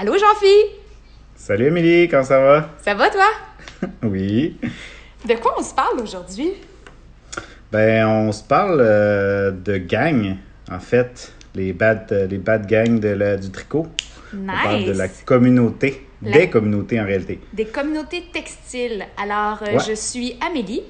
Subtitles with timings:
[0.00, 0.76] Allô, Jean-Philippe?
[1.36, 2.70] Salut Émilie, comment ça va?
[2.84, 3.26] Ça va, toi?
[4.04, 4.56] oui.
[5.26, 6.52] De quoi on se parle aujourd'hui?
[7.72, 10.36] Ben, on se parle euh, de gang,
[10.70, 13.86] en fait, les bad, euh, les bad gangs de la, du tricot.
[14.32, 14.48] Nice.
[14.48, 17.40] On parle de la communauté, La- des communautés en réalité.
[17.52, 19.04] Des communautés textiles.
[19.20, 19.84] Alors, euh, Ouais.
[19.88, 20.82] je suis Amélie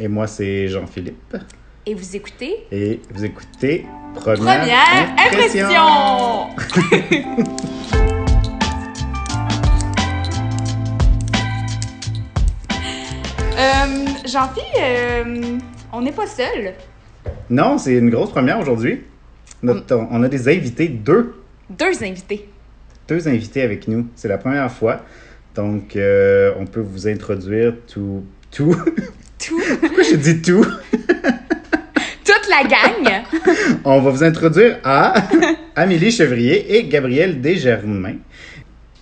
[0.00, 1.36] Et moi, c'est Jean-Philippe.
[1.86, 2.66] et vous écoutez?
[2.72, 5.68] Et vous écoutez Première, Première Impression!
[14.34, 15.58] Jean-Philippe, euh,
[15.92, 16.74] on n'est pas seul.
[17.50, 19.04] Non, c'est une grosse première aujourd'hui.
[19.62, 21.36] Notre- On a des invités, deux,
[21.70, 22.48] Deux invités.
[23.06, 24.08] deux invités avec nous.
[24.16, 25.02] C'est la première fois.
[25.54, 28.24] Donc, euh, on peut vous introduire tout.
[28.50, 28.74] Tout.
[29.38, 30.64] Tout, Pourquoi je dis tout?
[32.24, 33.22] toute la gang.
[33.84, 35.14] On va vous introduire à
[35.76, 38.16] Amélie Chevrier et Gabriel Desgermain.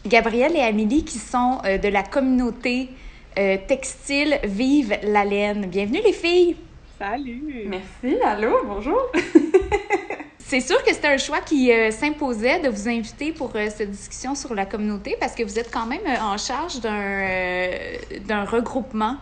[0.06, 2.88] Gabrielle et Amélie qui sont euh, de la communauté
[3.38, 5.66] euh, textile Vive la laine.
[5.66, 6.56] Bienvenue les filles.
[6.98, 7.66] Salut!
[7.66, 9.00] Merci, allô, bonjour.
[10.38, 13.90] C'est sûr que c'était un choix qui euh, s'imposait de vous inviter pour euh, cette
[13.90, 18.44] discussion sur la communauté parce que vous êtes quand même en charge d'un euh, d'un
[18.44, 19.16] regroupement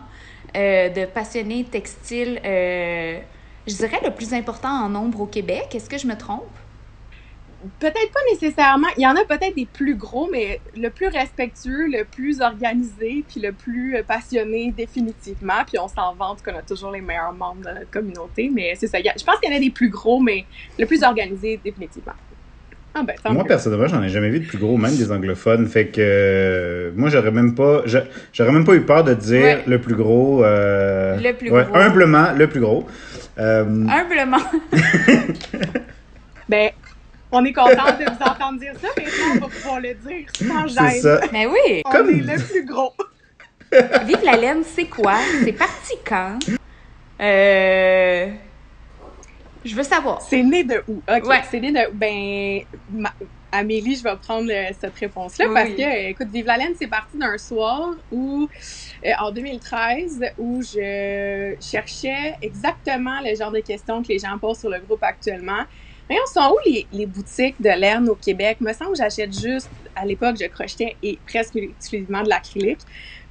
[0.57, 3.19] euh, de passionnés textiles, euh,
[3.65, 5.73] je dirais le plus important en nombre au Québec.
[5.73, 6.43] Est-ce que je me trompe?
[7.79, 8.87] Peut-être pas nécessairement.
[8.97, 13.23] Il y en a peut-être des plus gros, mais le plus respectueux, le plus organisé,
[13.27, 15.63] puis le plus euh, passionné définitivement.
[15.67, 18.49] Puis on s'en vante qu'on a toujours les meilleurs membres de notre communauté.
[18.53, 18.99] Mais c'est ça.
[18.99, 20.45] Il y a- Je pense qu'il y en a des plus gros, mais
[20.79, 22.13] le plus organisé définitivement.
[22.93, 25.65] Ah ben, Moi, personnellement, j'en ai jamais vu de plus gros, même des anglophones.
[25.67, 27.83] Fait que euh, moi, j'aurais même pas,
[28.33, 29.63] j'aurais même pas eu peur de dire Ouais.
[29.65, 30.43] le plus gros.
[30.43, 31.75] euh, Le plus ouais, gros.
[31.77, 32.85] Humblement, le plus gros.
[33.37, 34.43] Euh, Humblement.
[36.49, 36.71] Ben,
[37.31, 38.87] on est content de vous entendre dire ça.
[38.97, 41.01] Maintenant, on va pouvoir le dire sans c'est gêne.
[41.01, 41.19] ça.
[41.31, 41.81] Mais oui!
[41.85, 42.93] On Comme- est le plus gros.
[44.05, 45.15] Vive la laine, c'est quoi?
[45.43, 46.37] C'est parti quand?
[47.21, 48.27] Euh...
[49.63, 50.21] Je veux savoir.
[50.21, 51.01] C'est né de où?
[51.07, 51.41] OK, Ouais.
[51.49, 51.79] c'est né de...
[51.93, 53.13] Ben, ma-
[53.53, 54.49] Amélie, je vais prendre
[54.79, 55.53] cette réponse-là Oui.
[55.53, 58.47] parce que, écoute, Vive la laine, c'est parti d'un soir où,
[59.05, 64.59] euh, en 2013, où je cherchais exactement le genre de questions que les gens posent
[64.59, 65.63] sur le groupe actuellement.
[66.11, 66.57] Mais on sont où
[66.91, 68.59] les, boutiques de laine au Québec?
[68.59, 72.81] Me semble que j'achète juste, à l'époque, je crochetais et presque exclusivement de l'acrylique.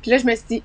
[0.01, 0.63] Puis là, je me suis dit,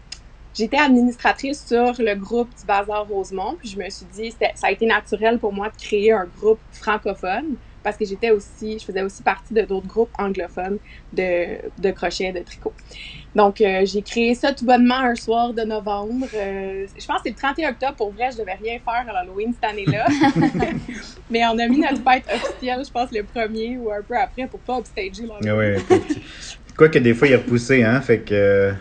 [0.53, 4.71] J'étais administratrice sur le groupe du Bazar Rosemont, puis je me suis dit, ça a
[4.71, 9.01] été naturel pour moi de créer un groupe francophone parce que j'étais aussi, je faisais
[9.03, 10.79] aussi partie de d'autres groupes anglophones
[11.13, 12.73] de, de crochet, de tricot.
[13.35, 16.27] Donc, euh, j'ai créé ça tout bonnement un soir de novembre.
[16.33, 17.95] Euh, je pense que c'est le 31 octobre.
[17.95, 20.05] Pour vrai, je devais rien faire à l'Halloween cette année-là.
[21.29, 24.47] Mais on a mis notre fête officielle, je pense, le premier ou un peu après
[24.47, 25.77] pour pas upstager l'Halloween.
[25.89, 25.99] Ouais,
[26.77, 28.01] Quoi que des fois, il est repoussé, hein.
[28.01, 28.33] Fait que.
[28.33, 28.73] euh,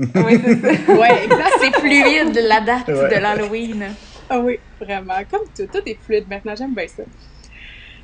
[0.00, 0.92] Oui, c'est ça.
[0.94, 1.50] Ouais, exact.
[1.60, 3.14] C'est fluide, la date Ouais.
[3.14, 3.84] de l'Halloween.
[4.28, 5.14] Ah oui, vraiment.
[5.30, 7.02] Comme tout, tout est fluide maintenant, j'aime bien ça.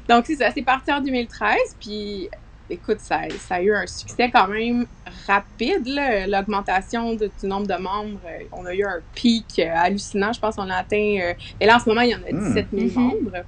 [0.08, 2.28] Donc, c'est ça, c'est parti en 2013, puis
[2.68, 4.86] écoute, ça, ça a eu un succès quand même
[5.26, 8.20] rapide, là, l'augmentation de- du nombre de membres.
[8.26, 11.18] euh, On a eu un pic euh, hallucinant, je pense qu'on a atteint...
[11.20, 12.54] euh, et là, en ce moment, il y en a Hmm.
[12.54, 12.92] 17 000 Mhm.
[12.94, 13.44] membres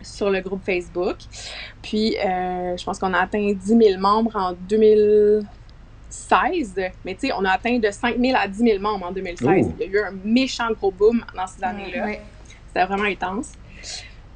[0.00, 1.16] sur le groupe Facebook.
[1.82, 7.32] Puis, euh, je pense qu'on a atteint 10 000 membres en 2016, mais tu sais,
[7.36, 9.66] on a atteint de 5 000 à 10 000 membres en 2016.
[9.68, 9.74] Oh.
[9.80, 12.04] Il y a eu un méchant gros boom dans ces années-là.
[12.04, 12.20] Ouais.
[12.68, 13.52] C'était vraiment intense.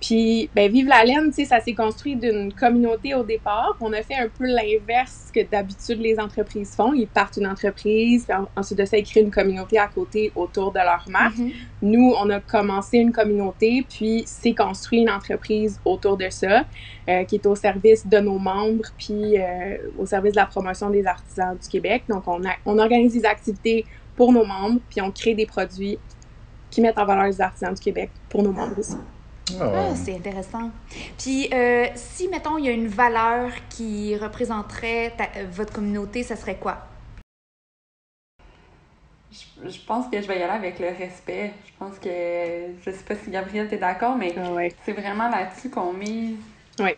[0.02, 3.76] Puis, ben, Vive la laine, tu sais, ça s'est construit d'une communauté au départ.
[3.80, 6.92] On a fait un peu l'inverse que d'habitude les entreprises font.
[6.92, 10.32] Ils partent une entreprise, puis en- ensuite de ça, ils créent une communauté à côté
[10.34, 11.38] autour de leur marque.
[11.38, 11.52] Mhm.
[11.82, 16.66] Nous, on a commencé une communauté, puis c'est construit une entreprise autour de ça,
[17.08, 20.90] euh, qui est au service de nos membres, puis euh, au service de la promotion
[20.90, 22.04] des artisans du Québec.
[22.08, 23.86] Donc, on, a, on organise des activités
[24.16, 26.00] pour nos membres, puis on crée des produits
[26.70, 28.96] qui mettent en valeur les artisans du Québec pour nos membres aussi.
[29.60, 29.64] Oh.
[29.74, 30.70] Ah, c'est intéressant.
[31.18, 36.22] Puis, euh, si, mettons, il y a une valeur qui représenterait ta- euh, votre communauté,
[36.22, 36.86] ça serait quoi?
[39.30, 41.52] Je, je pense que je vais y aller avec le respect.
[41.66, 44.74] Je pense que, je sais pas si Gabrielle t'es d'accord, mais Ah ouais.
[44.84, 46.36] c'est vraiment là-dessus qu'on mise
[46.78, 46.90] Oui.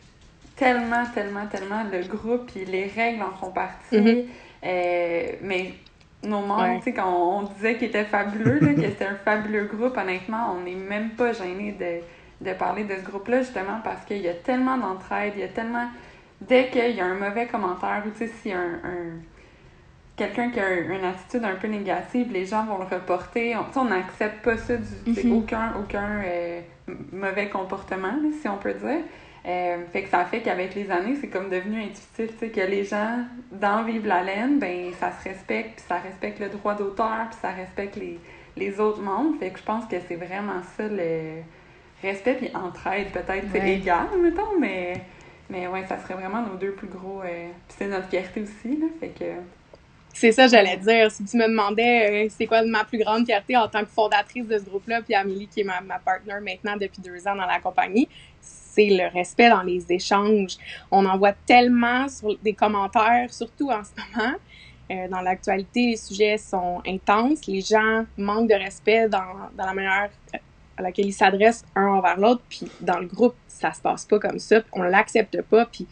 [0.56, 3.99] tellement, tellement, tellement le groupe, puis les règles en font partie.
[4.00, 4.25] Mhm.
[4.64, 5.75] Euh, mais
[6.25, 6.79] nos membres, Ouais.
[6.79, 10.55] tu sais, quand on disait qu'ils étaient fabuleux, là, que c'était un fabuleux groupe, honnêtement,
[10.56, 12.00] on n'est même pas gêné de,
[12.40, 15.48] de parler de ce groupe-là, justement, parce qu'il y a tellement d'entraide, il y a
[15.48, 15.88] tellement.
[16.40, 18.58] Dès qu'il y a un mauvais commentaire, ou tu sais, si un.
[18.84, 19.20] un-
[20.16, 23.56] quelqu'un qui a un- une attitude un peu négative, les gens vont le reporter.
[23.76, 25.32] On n'accepte pas ça du c'est Mhm.
[25.38, 26.60] aucun, aucun euh,
[27.12, 29.00] mauvais comportement, si on peut dire.
[29.46, 32.60] Euh, fait que ça fait qu'avec les années, c'est comme devenu intuitif, tu sais, que
[32.60, 33.19] les gens,
[33.52, 37.38] dans Vive la laine, ben ça se respecte, puis ça respecte le droit d'auteur, puis
[37.42, 38.19] ça respecte les,
[38.56, 39.36] les autres membres.
[39.40, 41.42] Fait que je pense que c'est vraiment ça, le
[42.05, 43.75] respect, puis entraide, peut-être, c'est Ouais.
[43.75, 45.01] égal, mettons, mais,
[45.51, 47.23] mais ouais, ça serait vraiment nos deux plus gros...
[47.23, 49.25] euh, puis c'est notre fierté aussi, là, fait que...
[50.17, 51.11] C'est ça, j'allais dire.
[51.11, 54.47] Si tu me demandais euh, c'est quoi ma plus grande fierté en tant que fondatrice
[54.47, 57.47] de ce groupe-là, puis Amélie, qui est ma, ma partner maintenant depuis deux ans dans
[57.47, 58.09] la compagnie,
[58.41, 60.56] c'est le respect dans les échanges.
[60.93, 64.35] On en voit tellement sur des commentaires, surtout en ce moment.
[64.93, 67.47] Euh, dans l'actualité, les sujets sont intenses.
[67.49, 70.11] Les gens manquent de respect dans, dans la manière
[70.76, 72.43] à laquelle ils s'adressent un envers l'autre.
[72.49, 74.61] Puis dans le groupe, ça se passe pas comme ça.
[74.73, 75.67] On l'accepte pas.
[75.67, 75.87] Puis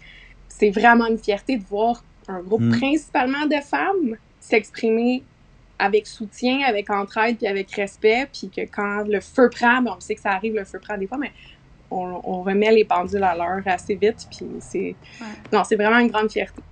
[0.48, 2.78] c'est vraiment une fierté de voir un groupe Mm.
[2.78, 5.22] principalement de femmes s'exprimer
[5.78, 10.00] avec soutien, avec entraide, puis avec respect, puis que quand le feu prend, ben on
[10.00, 11.32] sait que ça arrive, le feu prend des fois, mais
[11.90, 14.94] on, on remet les pendules à l'heure assez vite, puis c'est...
[15.20, 15.26] Ouais.
[15.52, 16.62] Non, c'est vraiment une grande fierté.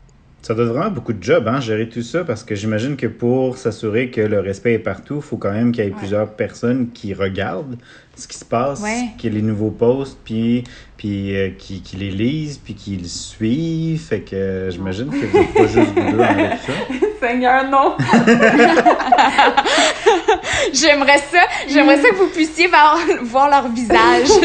[0.42, 3.58] Ça donne vraiment beaucoup de job, hein, gérer tout ça, parce que j'imagine que pour
[3.58, 5.96] s'assurer que le respect est partout, il faut quand même qu'il y ait Ouais.
[5.98, 7.76] plusieurs personnes qui regardent
[8.16, 9.08] ce qui se passe, Ouais.
[9.18, 10.64] qui les nouveaux posts, puis,
[10.96, 14.00] puis euh, qui, qui les lisent, puis qui le suivent.
[14.00, 16.72] Fait que euh, j'imagine que vous n'êtes pas juste vous deux avec ça.
[17.20, 17.96] Seigneur, non!
[20.72, 24.28] J'aimerais ça, j'aimerais ça que vous puissiez voir, voir leur visage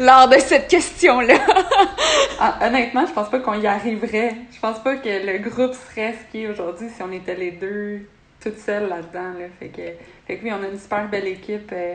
[0.00, 1.34] lors de cette question-là.
[2.40, 4.34] Ah, honnêtement, je pense pas qu'on y arriverait.
[4.52, 7.52] Je pense pas que le groupe serait ce qu'il est aujourd'hui si on était les
[7.52, 8.00] deux
[8.42, 9.38] toutes seules là-dedans.
[9.38, 9.46] Là.
[9.58, 9.82] Fait, que,
[10.26, 11.70] fait que oui, on a une super belle équipe.
[11.72, 11.94] euh,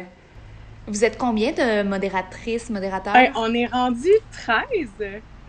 [0.87, 3.15] Vous êtes combien de modératrices, modérateurs?
[3.15, 4.65] Hey, on est rendu 13.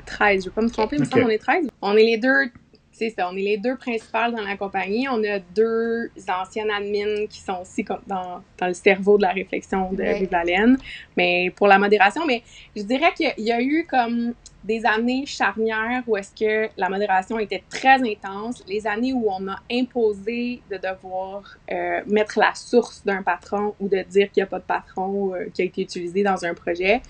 [0.05, 1.23] 13, je vais pas me tromper, mais Ok.
[1.25, 1.69] on est 13.
[1.81, 2.51] On est les deux,
[3.01, 5.09] c'est ça, on est les deux principales dans la compagnie.
[5.09, 9.31] On a deux anciennes admins qui sont aussi comme dans, dans le cerveau de la
[9.33, 10.03] réflexion de
[10.45, 10.77] laine,
[11.17, 12.27] mais pour la modération.
[12.27, 12.43] Mais
[12.77, 16.33] je dirais qu'il y a- il y a eu comme des années charnières où est-ce
[16.35, 22.03] que la modération était très intense, les années où on a imposé de devoir euh,
[22.07, 25.47] mettre la source d'un patron ou de dire qu'il n'y a pas de patron euh,
[25.55, 27.01] qui a été utilisé dans un projet.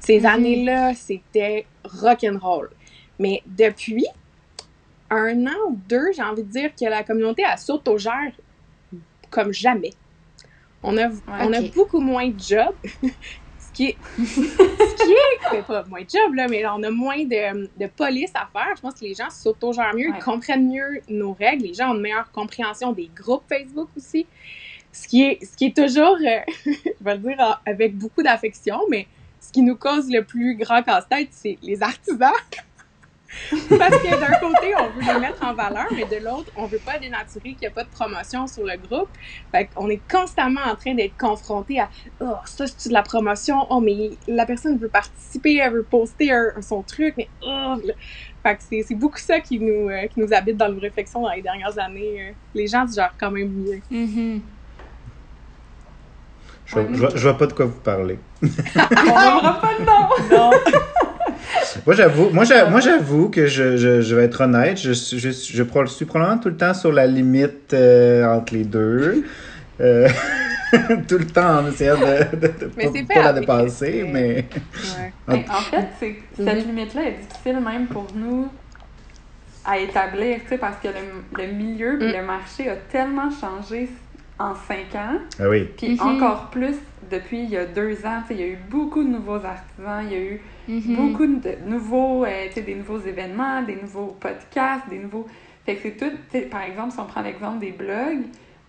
[0.00, 0.26] Ces Mhm.
[0.26, 2.70] années-là, c'était rock'n'roll.
[3.20, 4.06] Mais depuis
[5.10, 8.32] un an ou deux, j'ai envie de dire que la communauté, elle s'autogère
[9.30, 9.92] comme jamais.
[10.82, 12.74] On a, on a beaucoup moins de jobs.
[13.02, 16.90] ce qui est, ce qui est, c'est pas moins de jobs, là, mais on a
[16.90, 18.74] moins de, de police à faire.
[18.76, 20.16] Je pense que les gens s'autogèrent mieux, Ouais.
[20.18, 21.64] ils comprennent mieux nos règles.
[21.64, 24.26] Les gens ont une meilleure compréhension des groupes Facebook aussi.
[24.92, 28.80] Ce qui est, ce qui est toujours, euh, je vais le dire avec beaucoup d'affection,
[28.88, 29.06] mais
[29.40, 32.32] ce qui nous cause le plus grand casse-tête, c'est les artisans.
[33.78, 36.78] Parce que d'un côté, on veut les mettre en valeur, mais de l'autre, on veut
[36.78, 39.08] pas dénaturer qu'il n'y a pas de promotion sur le groupe.
[39.52, 41.88] Fait qu'on est constamment en train d'être confronté à
[42.20, 43.66] Oh, ça, c'est de la promotion.
[43.70, 47.76] Oh, mais la personne veut participer, elle veut poster un- son truc, mais oh!
[48.42, 51.22] Fait que c'est, c'est beaucoup ça qui nous, euh, qui nous habite dans nos réflexions
[51.22, 52.30] dans les dernières années.
[52.30, 52.32] euh.
[52.54, 53.80] Les gens se gèrent quand même mieux.
[53.90, 54.42] Mhm.
[56.64, 58.18] Je, vois- je, vois- je vois pas de quoi vous parlez.
[58.42, 60.08] On n'aura pas de nom!
[60.36, 60.50] Non.
[61.86, 65.18] Moi, j'avoue, moi, j'a- moi, j'avoue que je, je, je vais être honnête, je, suis-
[65.18, 69.24] je, je, suis probablement tout le temps sur la limite euh, entre les deux?
[69.80, 70.08] Euh,
[71.08, 74.48] tout le temps en essayant de, de, de Mais pas, la dépasser, mais...
[74.82, 75.12] Ouais.
[75.48, 76.66] En fait, c'est, cette Mhm.
[76.66, 78.50] limite-là est difficile même pour nous
[79.64, 82.12] à établir, tu sais, parce que le, le milieu puis Mm.
[82.12, 83.88] le marché a tellement changé
[84.38, 85.68] en cinq ans, Ah oui.
[85.76, 86.00] puis Mhm.
[86.00, 86.76] encore plus
[87.10, 88.20] depuis il y a deux ans.
[88.22, 90.94] Tu sais, il y a eu beaucoup de nouveaux artisans, il y a eu Mhm.
[90.94, 95.26] beaucoup de nouveaux, euh, tu sais, des nouveaux événements, des nouveaux podcasts, des nouveaux...
[95.66, 98.22] Fait que c'est tout, tu sais, par exemple, si on prend l'exemple des blogs,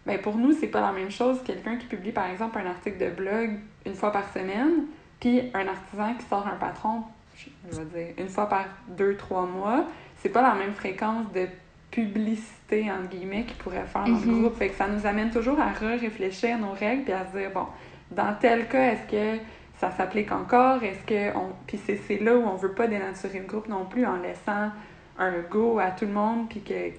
[0.05, 2.97] ben pour nous, c'est pas la même chose quelqu'un qui publie, par exemple, un article
[2.97, 3.51] de blog
[3.85, 4.85] une fois par semaine,
[5.19, 7.03] puis un artisan qui sort un patron,
[7.38, 8.65] je vais dire, une fois par
[8.97, 9.85] deux, trois mois.
[10.17, 11.47] C'est pas la même fréquence de
[11.91, 14.41] publicité, entre guillemets, qu'il pourrait faire dans le Mhm.
[14.41, 14.57] groupe.
[14.57, 17.65] Fait que ça nous amène toujours à re-réfléchir nos règles, puis à se dire, bon,
[18.11, 19.41] dans tel cas, est-ce que
[19.79, 20.83] ça s'applique encore?
[20.83, 21.51] Est-ce que on...
[21.67, 24.69] Puis c'est, c'est là où on veut pas dénaturer le groupe non plus en laissant
[25.17, 26.89] un go à tout le monde, puis que,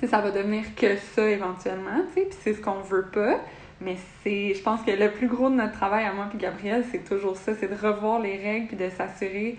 [0.00, 3.40] que ça va devenir que ça éventuellement, tu sais, puis c'est ce qu'on veut pas.
[3.80, 6.84] Mais c'est, je pense que le plus gros de notre travail à moi puis Gabriel,
[6.90, 9.58] c'est toujours ça, c'est de revoir les règles puis de s'assurer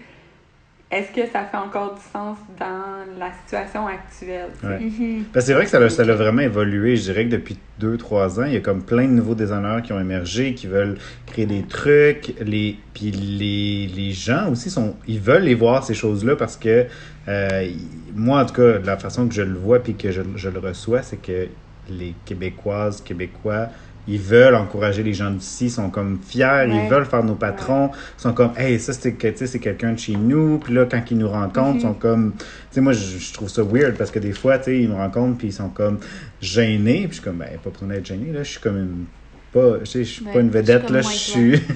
[0.95, 4.49] est-ce que ça fait encore du sens dans la situation actuelle?
[4.63, 4.79] Ouais.
[4.79, 5.25] Mhm.
[5.33, 6.95] Parce que c'est vrai que ça l'a, ça l'a vraiment évolué.
[6.95, 9.91] Je dirais que depuis 2-3 ans, il y a comme plein de nouveaux designers qui
[9.91, 12.33] ont émergé, qui veulent créer des trucs.
[12.39, 16.85] Les, puis les, les gens aussi, sont, ils veulent les voir, ces choses-là, parce que
[17.27, 17.67] euh,
[18.15, 20.59] moi, en tout cas, la façon que je le vois puis que je, je le
[20.59, 21.49] reçois, c'est que
[21.89, 23.67] les Québécoises, Québécois
[24.07, 26.69] ils veulent encourager les gens d'ici, sont comme fiers, Ouais.
[26.85, 30.59] ils veulent faire nos patrons, sont comme, hey, ça, c'est quelqu'un de chez nous.
[30.59, 31.77] Puis là, quand ils nous rencontrent, Mhm.
[31.77, 34.57] ils sont comme, tu sais, moi, je, je trouve ça weird parce que des fois,
[34.59, 35.99] tu sais, ils nous rencontrent, puis ils sont comme
[36.41, 37.01] gênés.
[37.07, 39.05] Puis je suis comme, ben, pas besoin d'être gêné, là, je suis comme une.
[39.53, 41.59] Pas, je sais, je suis Ouais, pas une vedette, là, je suis.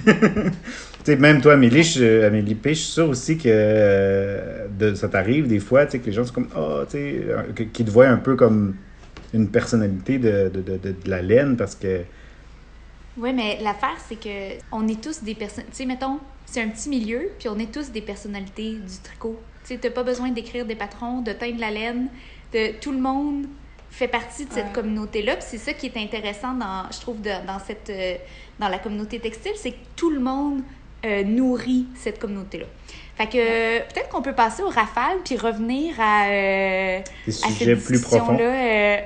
[1.06, 4.94] Tu sais, même toi, Amélie, je, Amélie P, je suis sûr aussi que euh, de,
[4.96, 7.44] ça t'arrive des fois, tu sais, que les gens sont comme, ah, tu sais, euh,
[7.72, 8.76] qu'ils te voient un peu comme
[9.34, 12.02] une personnalité de, de, de- de la laine parce que.
[13.20, 15.66] Oui, mais l'affaire, c'est que on est tous des personnes.
[15.72, 19.40] Tu sais, mettons, c'est un petit milieu, puis on est tous des personnalités du tricot.
[19.66, 22.08] Tu sais, t'as pas besoin d'écrire des patrons, de teindre la laine.
[22.54, 23.46] De, tout le monde
[23.92, 24.72] fait partie de cette Ouais.
[24.74, 25.36] communauté-là.
[25.36, 28.16] Puis c'est ça qui est intéressant, dans, je trouve, de- dans, cette, euh,
[28.60, 30.62] dans la communauté textile, c'est que tout le monde
[31.06, 32.66] euh, nourrit cette communauté-là.
[33.16, 37.48] Fait que euh, peut-être qu'on peut passer au rafale puis revenir à, euh, Des à
[37.48, 38.38] cette sujets plus profonds.
[38.40, 38.98] euh,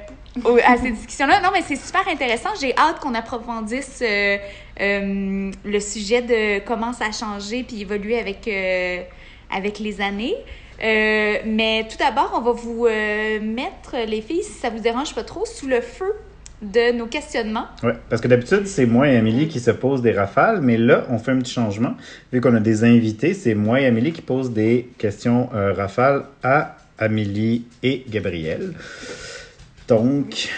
[0.65, 1.41] à ces discussions-là.
[1.41, 2.49] Non, mais c'est super intéressant.
[2.59, 4.37] J'ai hâte qu'on approfondisse euh,
[4.81, 9.01] euh, le sujet de comment ça a changé puis évolué avec, euh,
[9.55, 10.35] avec les années.
[10.81, 12.87] Mais tout d'abord, on va vous
[13.41, 16.13] mettre, les filles, si ça vous dérange pas trop, sous le feu
[16.61, 17.67] de nos questionnements.
[17.83, 21.05] Ouais, parce que d'habitude, c'est moi et Amélie qui se posent des rafales, mais là,
[21.09, 21.93] on fait un petit changement.
[22.31, 26.75] Vu qu'on a des invités, c'est moi et Amélie qui posent des questions rafales à
[26.97, 28.73] Amélie et Gabriel.
[29.87, 30.49] Donc,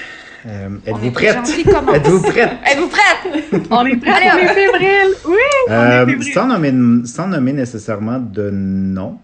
[0.46, 1.96] euh, êtes-vous est commence.
[1.96, 2.52] Êtes-vous prêtes?
[2.72, 3.68] Êtes-vous prêtes?
[3.72, 5.16] On est prêts, on est fébriles.
[5.26, 5.36] Oui!
[5.70, 6.34] Euh, fébrile.
[6.34, 9.20] sans, nommer, sans nommer nécessairement de nom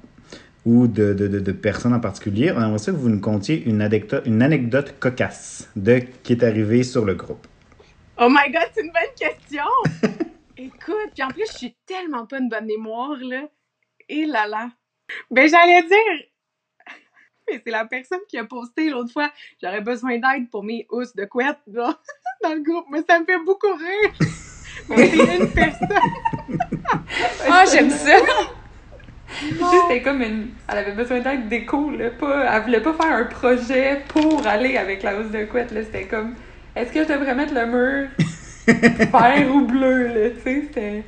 [0.65, 3.63] ou de, de, de, de personne en particulier, on aimerait ça que vous nous contiez
[3.65, 7.45] une anecdote, une anecdote cocasse de qui est arrivée sur le groupe.
[8.19, 9.63] Oh my god, c'est une bonne question!
[10.57, 13.43] Écoute, puis en plus, je suis tellement pas une bonne mémoire, là.
[14.09, 14.69] Et là là.
[15.31, 16.27] Ben, j'allais dire.
[17.51, 19.29] Mais c'est la personne qui a posté l'autre fois.
[19.61, 21.97] J'aurais besoin d'aide pour mes housses de couette, là,
[22.43, 22.85] dans le groupe.
[22.91, 24.13] Mais ça me fait beaucoup rire.
[24.89, 25.87] Mais c'est une personne.
[27.49, 28.15] Ah, j'aime ça.
[29.87, 30.49] C'était comme une.
[30.69, 32.09] Elle avait besoin d'aide déco, là.
[32.11, 32.55] Pas...
[32.55, 35.81] Elle voulait pas faire un projet pour aller avec la housse de couette, là.
[35.83, 36.35] C'était comme.
[36.75, 38.07] Est-ce que je devrais mettre le mur
[38.67, 40.29] vert ou bleu, là?
[40.29, 41.03] Tu sais, c'était.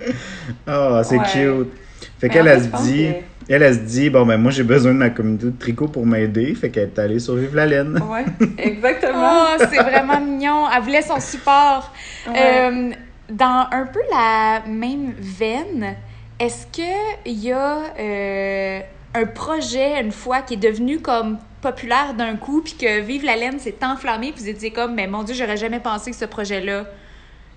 [0.68, 1.26] Ah, c'est Ouais.
[1.32, 1.74] cute.
[2.20, 5.10] Fait qu'elle, elle fait, elle, elle se dit, bon, ben, moi, j'ai besoin de ma
[5.10, 6.54] communauté de tricot pour m'aider.
[6.56, 8.00] Fait qu'elle est allée survivre la laine.
[8.10, 8.26] Ouais,
[8.58, 9.46] exactement.
[9.58, 10.66] Oh, c'est vraiment mignon.
[10.74, 11.94] Elle voulait son support.
[12.28, 12.34] Ouais.
[12.38, 12.92] Euh,
[13.30, 15.96] dans un peu la même veine,
[16.40, 18.80] est-ce qu'il y a euh,
[19.14, 23.36] un projet, une fois, qui est devenu comme populaire d'un coup, puis que Vive la
[23.36, 26.26] laine s'est enflammé, puis vous étiez comme, mais mon Dieu, j'aurais jamais pensé que ce
[26.26, 26.86] projet-là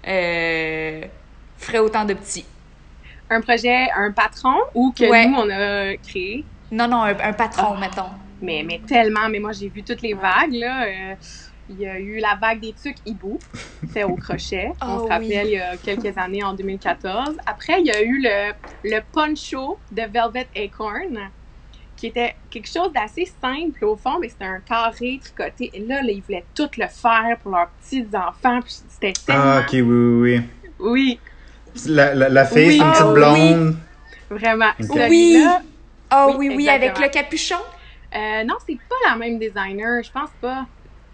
[0.07, 1.03] euh,
[1.59, 2.47] ferait autant de petits?
[3.29, 5.27] Un projet, un patron ou que Ouais.
[5.27, 6.45] nous, on a créé?
[6.71, 7.81] Non, non, un, un patron, Ah.
[7.81, 8.11] mettons.
[8.41, 9.29] Mais, mais tellement.
[9.29, 10.85] Mais moi, j'ai vu toutes les vagues, là.
[10.87, 11.15] Euh,
[11.69, 13.41] il y a eu la vague des tucs hibou.
[13.87, 14.71] C'était au crochet.
[14.81, 15.09] Ah on se oui.
[15.11, 17.37] rappelle, il y a quelques années, en 2014.
[17.47, 18.53] Après, il y a eu le,
[18.85, 21.31] le poncho de Velvet Acorn,
[21.97, 25.71] qui était quelque chose d'assez simple au fond, mais c'était un carré tricoté.
[25.77, 28.61] Et là, là, ils voulaient tout le faire pour leurs petits-enfants.
[28.63, 29.43] Puis c'était tellement...
[29.45, 30.41] Ah, ok, oui, oui, Oui,
[30.79, 31.21] oui.
[31.87, 32.79] La, la, la fille, Oui.
[32.79, 33.77] c'est une petite Ah, blonde.
[34.31, 34.71] vraiment.
[34.81, 34.87] Ok.
[34.95, 35.63] Celui-là,
[36.11, 37.57] Ah Oui, oui, oui, avec le capuchon?
[38.15, 40.67] Euh, non, c'est pas la même designer, je pense pas.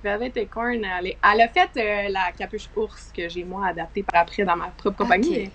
[0.04, 4.02] Velvet Acorn, elle, est- elle a fait euh, la capuche ours que j'ai moi adaptée
[4.02, 5.50] par après dans ma propre compagnie.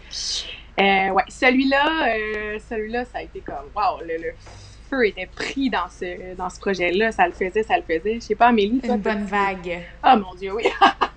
[0.77, 4.33] mais, euh, ouais, celui-là, euh, celui-là, ça a été comme wow, le, le
[4.89, 8.15] feu était pris dans ce dans ce projet-là, ça le faisait, ça le faisait.
[8.15, 9.83] Je sais pas, Amélie, toi, Une bonne vague.
[10.05, 10.63] Oh mon dieu, oui.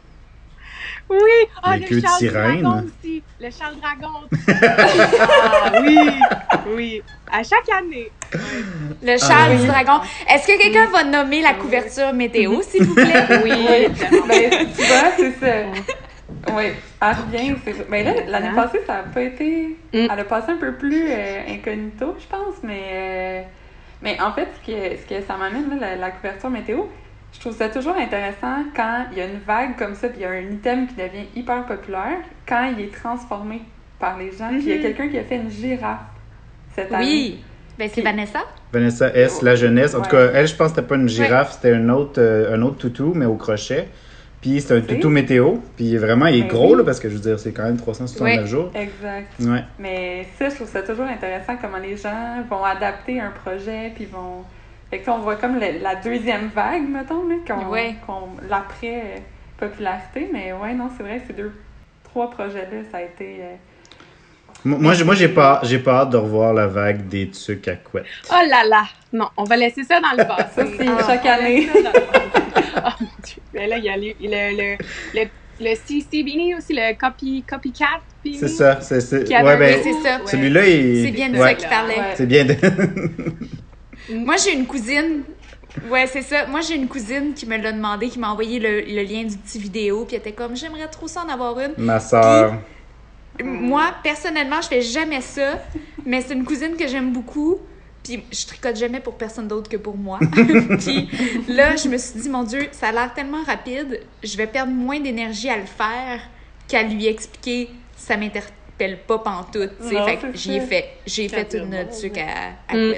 [1.11, 2.63] oui, ah, Les le queues de Charles sirène.
[2.63, 4.29] Dragon aussi, le Charles Dragon.
[5.29, 5.99] ah oui,
[6.67, 8.11] oui, à chaque année.
[9.03, 9.67] Le Charles Ah du oui.
[9.67, 10.01] dragon.
[10.29, 13.27] Est-ce que quelqu'un va nommer la couverture météo, s'il vous plaît?
[13.43, 13.87] Oui, Oui.
[14.29, 15.67] Ben, tu vois, c'est ça.
[16.55, 16.65] Oui,
[17.03, 17.55] elle revient.
[17.89, 18.55] Mais là, l'année Hein?
[18.55, 19.77] passée, ça n'a pas été.
[19.93, 20.07] Mm.
[20.13, 22.83] Elle a passé un peu plus euh, incognito, je pense, mais.
[22.93, 23.43] euh,
[24.03, 26.85] Mais en fait, ce que, ce que ça m'amène, là, la, la couverture météo,
[27.41, 30.23] je trouve ça toujours intéressant quand il y a une vague comme ça, puis il
[30.23, 33.63] y a un item qui devient hyper populaire, quand il est transformé
[33.99, 34.49] par les gens.
[34.51, 34.83] Puis il y a Mhm.
[34.83, 36.01] quelqu'un qui a fait une girafe
[36.75, 37.05] cette année.
[37.07, 37.45] Oui.
[37.79, 38.41] Ben, c'est Vanessa.
[38.73, 39.95] Vanessa S, la jeunesse.
[39.95, 42.55] En tout cas, elle, je pense que c'était pas une girafe, c'était un autre, euh,
[42.55, 43.89] un autre toutou, mais au crochet.
[44.43, 45.57] Puis c'est un C'est- toutou météo.
[45.77, 46.79] Puis vraiment, il est Ben gros, oui.
[46.79, 48.47] là, parce que je veux dire, c'est quand même 369 Ouais.
[48.47, 48.71] jours.
[48.75, 49.29] Exact.
[49.41, 49.65] Ouais.
[49.79, 54.05] Mais ça, je trouve ça toujours intéressant comment les gens vont adapter un projet, puis
[54.07, 54.45] vont.
[54.91, 57.95] Fait que on voit comme le- la deuxième vague, mettons, là, qu'on, Ouais.
[58.07, 60.29] qu'on- l'après-popularité.
[60.33, 61.53] Mais ouais, non, c'est vrai, ces deux,
[62.03, 63.37] trois projets-là, ça a été.
[63.41, 63.55] euh,
[64.65, 67.67] Moi, moi, j'ai- moi, j'ai pas, j'ai pas hâte de revoir la vague des tucs
[67.69, 68.05] à couette.
[68.31, 68.83] Oh là là!
[69.13, 70.45] Non, on va laisser ça dans le passé.
[70.55, 71.67] Ça, c'est Ah, chaque année.
[71.73, 73.43] oh mon dieu!
[73.55, 74.77] Mais là, il y a le, le, le,
[75.15, 75.29] le
[75.63, 77.85] Le CC Beanie aussi, le copy, Copycat
[78.25, 78.39] Beanie.
[78.39, 78.81] C'est ça.
[78.81, 80.21] C'est, Ouais, ben, ça.
[80.27, 81.05] Celui-là, il...
[81.05, 81.99] C'est bien de ouais, ça qu'il parlait.
[81.99, 82.15] Ouais.
[82.17, 82.55] C'est bien de...
[84.13, 85.23] Moi, j'ai une cousine.
[85.89, 86.47] Ouais, c'est ça.
[86.47, 89.37] Moi, j'ai une cousine qui me l'a demandé, qui m'a envoyé le, le lien du
[89.37, 91.73] petit vidéo, puis elle était comme, j'aimerais trop ça en avoir une.
[91.79, 92.55] Ma soeur.
[93.43, 95.61] Moi, personnellement, je fais jamais ça,
[96.05, 97.59] mais c'est une cousine que j'aime beaucoup.
[98.03, 100.19] Puis je tricote jamais pour personne d'autre que pour moi.
[100.81, 101.09] puis
[101.49, 104.73] là, je me suis dit, mon Dieu, ça a l'air tellement rapide, je vais perdre
[104.73, 106.21] moins d'énergie à le faire
[106.67, 107.69] qu'à lui expliquer.
[107.97, 109.73] Ça m'interpelle pas pantoute.
[109.83, 109.95] tu sais.
[109.95, 110.89] Non, Fait fait.
[111.07, 112.95] J'ai fait Quand une tuque à, à Mm.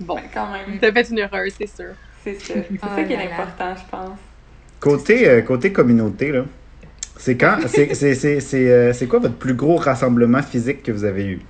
[0.00, 0.78] Bon, quand même.
[0.80, 1.94] t'as fait une erreur, c'est sûr.
[2.24, 2.54] C'est ça.
[2.70, 3.24] C'est Oh ça qui est là.
[3.42, 4.18] important, je pense.
[4.80, 6.44] Côté, euh, côté communauté, là,
[7.16, 7.58] c'est quand...
[7.68, 11.26] C'est, c'est, c'est, c'est, euh, c'est quoi votre plus gros rassemblement physique que vous avez
[11.26, 11.40] eu?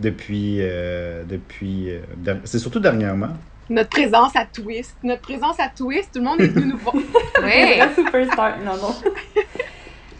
[0.00, 0.58] Depuis...
[0.60, 3.30] euh, depuis euh, der- C'est surtout dernièrement.
[3.68, 4.98] Notre présence à Twist.
[5.02, 6.94] Notre présence à Twist, tout le monde est venu nous voir.
[7.42, 7.78] Ouais.
[7.78, 8.58] La superstar.
[8.60, 8.94] Non, non.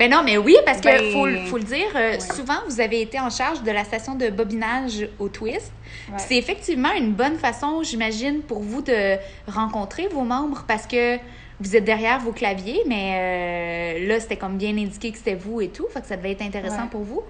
[0.03, 2.19] Ben non, mais oui, parce que Ben, faut, le- faut le dire, euh, ouais.
[2.21, 5.73] souvent vous avez été en charge de la station de bobinage au Twist.
[6.09, 6.19] Ouais.
[6.19, 9.17] C'est effectivement une bonne façon, j'imagine, pour vous de
[9.47, 11.19] rencontrer vos membres parce que
[11.61, 15.61] vous êtes derrière vos claviers, mais euh, là, c'était comme bien indiqué que c'était vous
[15.61, 16.91] et tout, fait que ça devait être intéressant Ouais.
[16.91, 17.23] pour vous.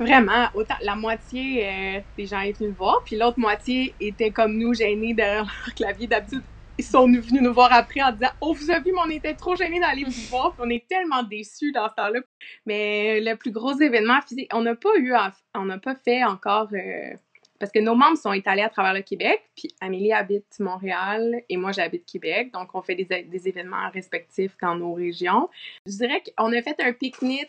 [0.00, 4.56] Vraiment, autant la moitié euh, des gens étaient venus voir, puis l'autre moitié était comme
[4.56, 6.06] nous, gênés derrière leur clavier.
[6.06, 6.44] D'habitude,
[6.78, 9.34] ils sont venus nous voir après en disant Oh, vous avez vu, mais on était
[9.34, 12.20] trop gênés d'aller vous voir, puis on est tellement déçus dans ce temps-là.
[12.66, 16.24] Mais le plus gros événement physique, on n'a pas eu, à- on n'a pas fait
[16.24, 16.68] encore.
[16.72, 17.14] euh,
[17.58, 21.56] parce que nos membres sont étalés à travers le Québec, puis Amélie habite Montréal et
[21.56, 25.48] moi j'habite Québec, donc on fait des, des événements respectifs dans nos régions.
[25.86, 27.48] Je dirais qu'on a fait un pique-nique,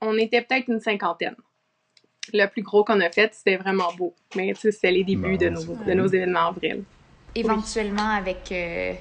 [0.00, 1.34] on était peut-être une cinquantaine.
[2.32, 4.14] Le plus gros qu'on a fait, c'était vraiment beau.
[4.36, 6.84] Mais tu sais, c'était les débuts Bon, de, nos, de nos événements avril.
[7.34, 8.92] Éventuellement, avec, euh,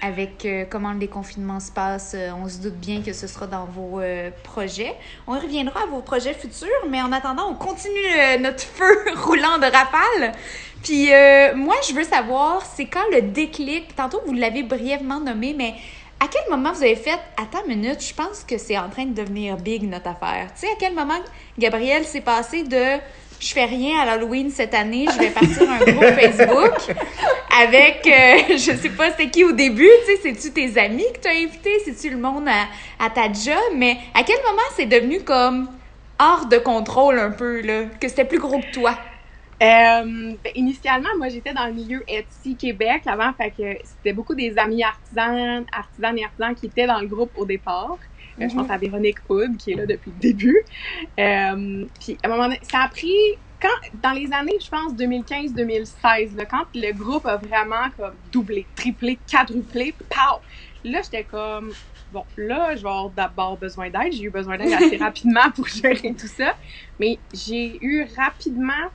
[0.00, 3.46] avec euh, comment le déconfinement se passe, euh, on se doute bien que ce sera
[3.46, 4.00] dans vos
[4.44, 4.94] projets.
[5.26, 8.94] On reviendra à vos projets futurs, mais en attendant, on continue notre feu
[9.24, 10.32] roulant de rafale.
[10.82, 11.10] Puis
[11.56, 15.74] moi, je veux savoir, c'est quand le déclic, tantôt vous l'avez brièvement nommé, mais
[16.22, 19.12] à quel moment vous avez fait Attends minute, je pense que c'est en train de
[19.12, 20.50] devenir big notre affaire.
[20.54, 21.18] Tu sais, à quel moment
[21.58, 23.00] Gabriel s'est passé de
[23.42, 26.96] je fais rien à l'Halloween cette année, je vais partir un groupe Facebook
[27.60, 31.20] avec, euh, je sais pas c'était qui au début, tu sais, c'est-tu tes amis que
[31.20, 34.86] tu as invités, c'est-tu le monde à, à ta job, mais à quel moment c'est
[34.86, 35.68] devenu comme
[36.20, 38.96] hors de contrôle un peu, là, que c'était plus gros que toi?
[39.62, 44.34] Euh, ben, initialement, moi, j'étais dans le milieu Etsy Québec avant, fait que c'était beaucoup
[44.34, 47.98] des amis artisans, artisans et artisans qui étaient dans le groupe au départ.
[48.40, 50.62] Euh, je pense à Véronique Hood, qui est là depuis le début.
[51.18, 53.14] Euh, puis, à un moment donné, ça a pris,
[53.60, 53.68] quand,
[54.02, 59.18] dans les années, je pense, 2015-2016, là, quand le groupe a vraiment comme doublé, triplé,
[59.30, 60.40] quadruplé, pow!
[60.84, 61.72] Là, j'étais comme,
[62.12, 64.12] bon, là, je vais avoir d'abord besoin d'aide.
[64.12, 66.56] J'ai eu besoin d'aide assez rapidement pour gérer tout ça.
[66.98, 68.90] Mais j'ai eu rapidement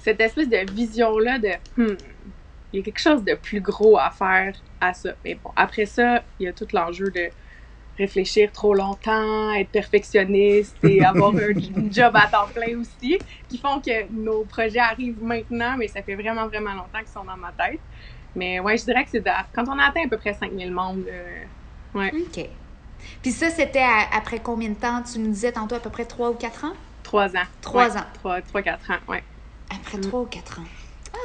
[0.00, 1.96] cette espèce de vision-là de, hmm,
[2.72, 5.10] il y a quelque chose de plus gros à faire à ça.
[5.24, 7.28] Mais bon, après ça, il y a tout l'enjeu de
[7.98, 11.52] réfléchir trop longtemps, être perfectionniste et avoir un
[11.90, 16.14] job à temps plein aussi, qui font que nos projets arrivent maintenant, mais ça fait
[16.14, 17.80] vraiment, vraiment longtemps qu'ils sont dans ma tête.
[18.34, 21.04] Mais ouais, je dirais que c'est de- quand on atteint à peu près 5000 membres,
[21.10, 21.44] euh,
[21.94, 22.44] ouais, OK.
[23.22, 25.02] Puis ça, c'était après combien de temps?
[25.02, 26.72] Tu nous disais tantôt à peu près 3 ou 4 ans?
[27.02, 27.46] 3 ans.
[27.60, 28.04] Trois Ouais, ans.
[28.14, 29.22] trois- trois, quatre ans, ouais.
[29.70, 30.02] Après Mm.
[30.02, 30.64] 3 ou 4 ans.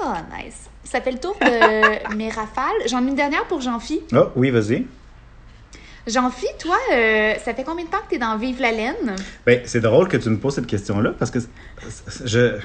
[0.04, 0.70] Ah, nice.
[0.84, 2.72] Ça fait le tour de mes rafales.
[2.88, 4.02] J'en ai une dernière pour Jean-Phi.
[4.14, 4.86] Oh, oui, vas-y.
[6.06, 9.16] Jean-Phi, toi, euh, ça fait combien de temps que tu es dans Vive la laine?
[9.46, 12.58] Ben, c'est drôle que tu me poses cette question-là parce que c'est- je.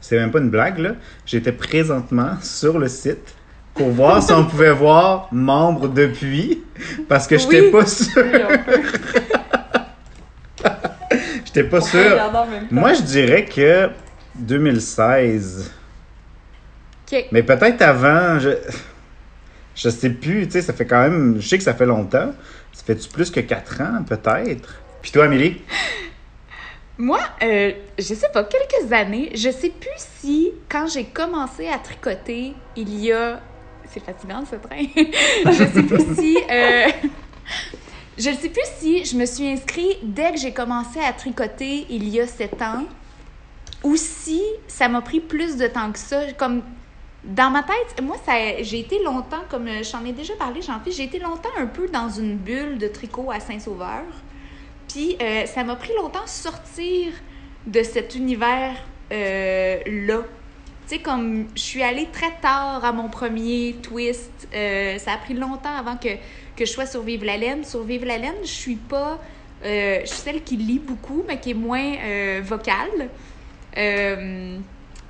[0.00, 0.92] C'est même pas une blague, là.
[1.26, 3.34] J'étais présentement sur le site
[3.74, 6.62] pour voir si on pouvait voir membre depuis
[7.08, 7.70] parce que j'étais Oui.
[7.72, 8.24] pas sûr.
[11.44, 12.16] J'étais pas sûr.
[12.70, 13.88] Moi, je dirais que
[14.36, 15.72] 2016.
[17.10, 17.24] OK.
[17.32, 18.50] Mais peut-être avant, je.
[19.74, 21.36] Je sais plus, tu sais, ça fait quand même.
[21.40, 22.32] Je sais que ça fait longtemps.
[22.78, 24.76] Ça fait-tu plus que 4 ans, peut-être?
[25.02, 25.60] Puis toi, Amélie?
[26.98, 31.78] Moi, euh, je sais pas, quelques années, je sais plus si, quand j'ai commencé à
[31.78, 33.40] tricoter, il y a...
[33.90, 34.84] C'est fatigant, ce train.
[35.52, 36.38] je sais plus si...
[36.48, 36.88] euh,
[38.16, 42.08] Je sais plus si je me suis inscrite dès que j'ai commencé à tricoter il
[42.08, 42.84] y a sept ans
[43.84, 46.32] ou si ça m'a pris plus de temps que ça.
[46.32, 46.62] Comme
[47.24, 48.16] dans ma tête, moi,
[48.60, 51.66] j'ai été longtemps, comme euh, j'en ai déjà parlé, j'en fais, j'ai été longtemps un
[51.66, 54.04] peu dans une bulle de tricot à Saint-Sauveur.
[54.88, 57.12] Puis euh, ça m'a pris longtemps sortir
[57.66, 58.76] de cet univers-là.
[59.90, 64.48] Tu sais, comme je suis allée très tard à mon premier twist.
[64.54, 66.08] Euh, ça a pris longtemps avant que,
[66.56, 67.64] que je sois sur Vive la laine.
[67.64, 69.18] Sur Vive la laine, je suis pas.
[69.64, 73.10] euh, je suis celle qui lit beaucoup, mais qui est moins euh, vocale.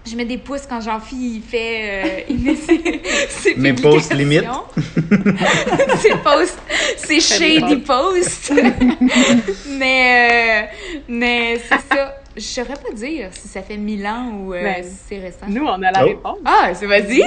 [0.06, 1.80] Je mets des pouces quand Jean-Phi il fait.
[1.82, 4.62] euh, il met ses, ses Mes posts publications.
[5.98, 6.58] ses posts.
[6.96, 8.52] Ses shady posts.
[9.78, 12.14] mais euh, mais c'est ça.
[12.36, 15.46] Je saurais pas dire si ça fait 1000 ans ou euh, Ben, si c'est récent.
[15.48, 16.08] Nous, on a la Oh.
[16.08, 16.38] réponse.
[16.44, 17.20] Ah, c'est vas-y.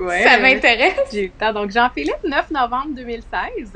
[0.00, 0.94] Ouais, ça m'intéresse.
[1.12, 1.52] J'ai eu le temps.
[1.54, 3.72] Donc, Jean-Philippe, 9 novembre 2016.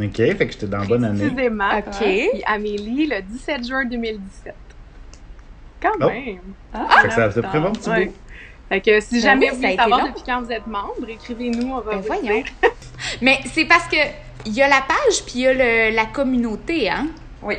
[0.00, 1.20] OK, fait que j'étais dans la bonne année.
[1.28, 1.70] Précisément.
[1.78, 1.98] OK.
[2.00, 4.54] Puis Amélie, le 17 juin 2017.
[5.80, 6.06] Quand Oh.
[6.08, 6.38] même.
[6.74, 8.06] Ah, Fait que ça, ça fait un petit Ouais.
[8.06, 8.14] bout.
[8.68, 10.06] Fait que si Ben jamais oui, vous voulez savoir long.
[10.08, 12.22] depuis quand vous êtes membre, écrivez-nous, on va Ben vous voyons.
[12.34, 12.44] dire.
[13.22, 13.96] Mais c'est parce que
[14.44, 17.06] il y a la page puis il y a le- la communauté, hein?
[17.42, 17.56] Oui,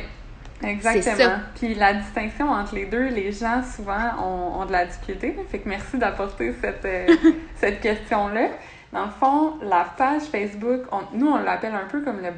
[0.62, 1.36] exactement.
[1.56, 5.34] Puis la distinction entre les deux, les gens souvent ont, ont de la difficulté.
[5.50, 7.06] Fait que merci d'apporter cette, euh,
[7.56, 8.48] cette question-là.
[8.92, 12.30] Dans le fond, la page Facebook, on- nous, on l'appelle un peu comme le,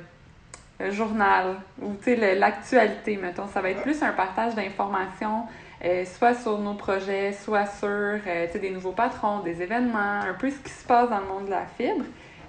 [0.85, 3.49] le journal ou tu sais, le- l'actualité, mettons.
[3.53, 5.45] Ça va être plus un partage d'informations,
[5.85, 10.49] euh, soit sur nos projets, soit sur euh, des nouveaux patrons, des événements, un peu
[10.49, 12.05] ce qui se passe dans le monde de la fibre.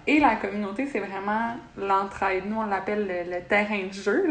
[0.06, 2.44] Et la communauté, c'est vraiment l'entraide.
[2.46, 4.26] Nous, on l'appelle le, terrain de jeu.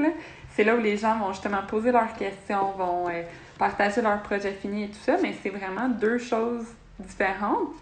[0.50, 3.22] C'est là où les gens vont justement poser leurs questions, vont euh,
[3.58, 6.66] partager leurs projets finis et tout ça, mais c'est vraiment deux choses
[7.00, 7.74] différentes.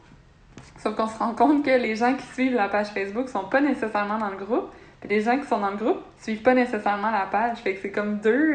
[0.78, 3.61] Sauf qu'on se rend compte que les gens qui suivent la page Facebook sont pas
[3.61, 7.11] nécessairement dans le groupe, puis les gens qui sont dans le groupe suivent pas nécessairement
[7.11, 7.59] la page.
[7.59, 8.54] Fait que c'est comme deux.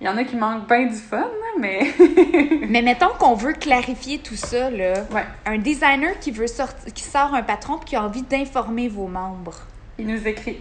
[0.00, 1.26] Il y en a qui manquent bien du fun, là,
[1.58, 1.92] mais.
[2.68, 4.94] Mais mettons qu'on veut clarifier tout ça là.
[5.10, 8.88] ouais, Un designer qui veut sortir qui sort un patron puis qui a envie d'informer
[8.88, 9.56] vos membres.
[9.98, 10.60] il nous écrit.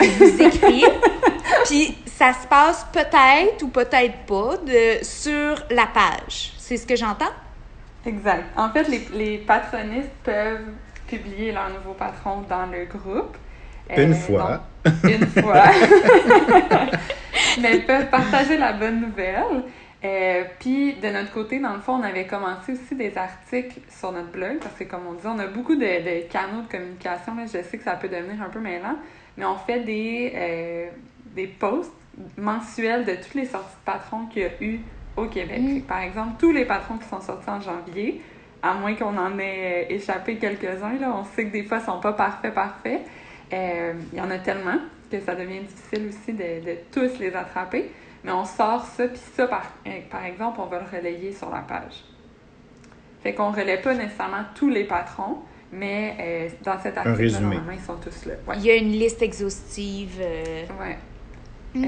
[0.00, 0.88] vous écrire.
[1.66, 6.52] Puis ça se passe peut-être ou peut-être pas de, sur la page.
[6.58, 7.32] C'est ce que j'entends?
[8.04, 8.44] Exact.
[8.56, 10.64] En fait, les, les patronistes peuvent
[11.06, 13.36] publier leur nouveau patron dans le groupe.
[13.96, 14.62] Une Euh, fois.
[14.84, 15.62] donc, une fois.
[17.60, 19.64] Mais ils peuvent partager la bonne nouvelle.
[20.04, 24.12] Euh, Puis, de notre côté, dans le fond, on avait commencé aussi des articles sur
[24.12, 27.34] notre blog, parce que, comme on dit, on a beaucoup de, de canaux de communication.
[27.34, 27.44] Là.
[27.46, 28.96] Je sais que ça peut devenir un peu mêlant,
[29.36, 30.86] mais on fait des, euh,
[31.34, 31.92] des posts
[32.36, 34.80] mensuels de toutes les sorties de patrons qu'il y a eu
[35.16, 35.60] au Québec.
[35.60, 35.80] Mm.
[35.82, 38.22] Par exemple, tous les patrons qui sont sortis en janvier,
[38.62, 41.84] à moins qu'on en ait euh, échappé quelques-uns, là, on sait que des fois, ils
[41.84, 43.02] sont pas parfaits, parfaits.
[43.52, 44.78] Euh, Il y en a tellement
[45.10, 47.90] que ça devient difficile aussi de, de tous les attraper.
[48.24, 49.72] Mais on sort ça, puis ça, par,
[50.10, 52.04] par exemple, on va le relayer sur la page.
[53.22, 55.38] Fait qu'on relaie pas nécessairement tous les patrons,
[55.72, 57.42] mais euh, dans cet article résumé.
[57.56, 58.34] normalement, ils sont tous là.
[58.48, 58.56] Ouais.
[58.58, 60.18] Il y a une liste exhaustive.
[60.20, 60.98] euh, Ouais.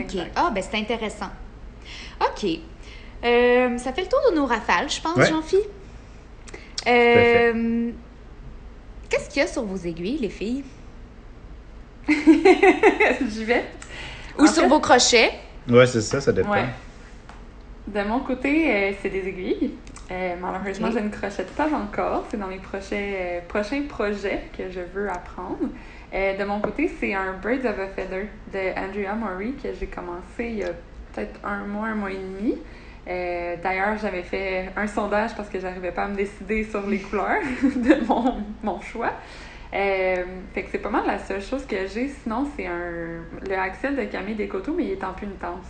[0.01, 0.17] OK.
[0.37, 1.31] Ah, ben c'est intéressant.
[2.21, 2.47] OK.
[3.25, 5.27] Euh, ça fait le tour de nos rafales, je pense, Ouais.
[5.27, 5.57] Jean-Phi.
[6.87, 7.91] Euh,
[9.09, 10.65] Qu'est-ce qu'il y a sur vos aiguilles, les filles?
[13.29, 13.65] J'y vais.
[14.39, 15.31] Ou En sur fait- vos crochets?
[15.69, 16.53] Ouais, c'est ça, ça dépend.
[16.53, 16.65] Ouais.
[17.87, 19.73] De mon côté, euh, c'est des aiguilles.
[20.11, 20.95] Euh, malheureusement, Ok.
[20.95, 22.25] je ne crochette pas encore.
[22.31, 25.69] C'est dans mes prochains, euh, prochains projets que je veux apprendre.
[26.15, 29.87] Euh, de mon côté, c'est un Birds of a Feather de Andrea Murray que j'ai
[29.87, 30.71] commencé il y a
[31.13, 32.57] peut-être un mois, un mois et demi.
[33.07, 36.99] Euh, D'ailleurs, j'avais fait un sondage parce que j'arrivais pas à me décider sur les
[37.01, 39.13] couleurs de mon, mon choix.
[39.75, 42.09] Euh, fait que c'est pas mal la seule chose que j'ai.
[42.09, 45.67] Sinon, c'est un le Axel de Camille Descoteaux, mais il est en punitance.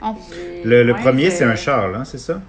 [0.00, 0.14] Ah.
[0.30, 2.40] J'ai- Le, le ouais, premier, c'est un châle, hein, c'est ça?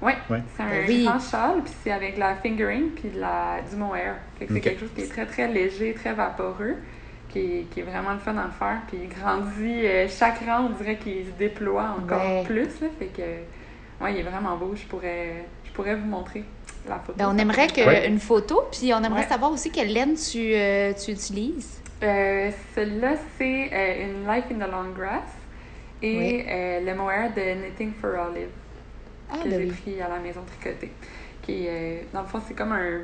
[0.00, 0.40] Oui, Ouais.
[0.56, 1.04] c'est un oui.
[1.04, 4.14] grand châle, puis c'est avec de la fingering puis de la, du mohair.
[4.38, 6.76] Fait que c'est quelque chose qui est très, très léger, très vaporeux,
[7.28, 8.78] qui est, qui est vraiment le fun à le faire.
[8.88, 12.44] Puis il grandit, euh, chaque rang, on dirait qu'il se déploie encore Ouais.
[12.46, 12.80] plus.
[12.80, 14.72] Là, fait que, ouais, il est vraiment beau.
[14.74, 16.44] Je pourrais, je pourrais vous montrer
[16.88, 17.14] la photo.
[17.16, 18.08] Ben, on aimerait que, Ouais.
[18.08, 19.26] une photo, puis on aimerait Ouais.
[19.28, 21.80] savoir aussi quelle laine tu, euh, tu utilises.
[22.02, 25.28] Euh, Celui-là, c'est euh, une Life in the Long Grass
[26.02, 26.44] et Oui.
[26.48, 28.48] euh, le mohair de Knitting for Olive.
[29.30, 29.72] Ah, que ben j'ai oui.
[29.82, 30.92] pris à la maison tricotée.
[31.42, 33.00] Qui euh, dans le fond, c'est comme un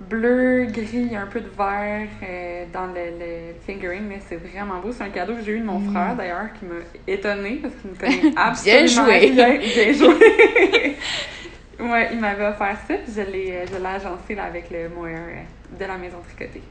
[0.00, 4.90] bleu, gris, un peu de vert euh, dans le, le fingering, mais c'est vraiment beau.
[4.92, 5.90] C'est un cadeau que j'ai eu de mon Mm.
[5.92, 6.74] frère, d'ailleurs, qui m'a
[7.06, 9.18] étonnée parce qu'il me connaît absolument joué.
[9.18, 9.58] rien.
[9.58, 10.96] Bien joué!
[11.90, 14.88] ouais, il m'avait offert ça, puis je l'ai euh, je l'ai agencé là, avec le
[14.88, 16.62] mohair euh, de la maison tricotée.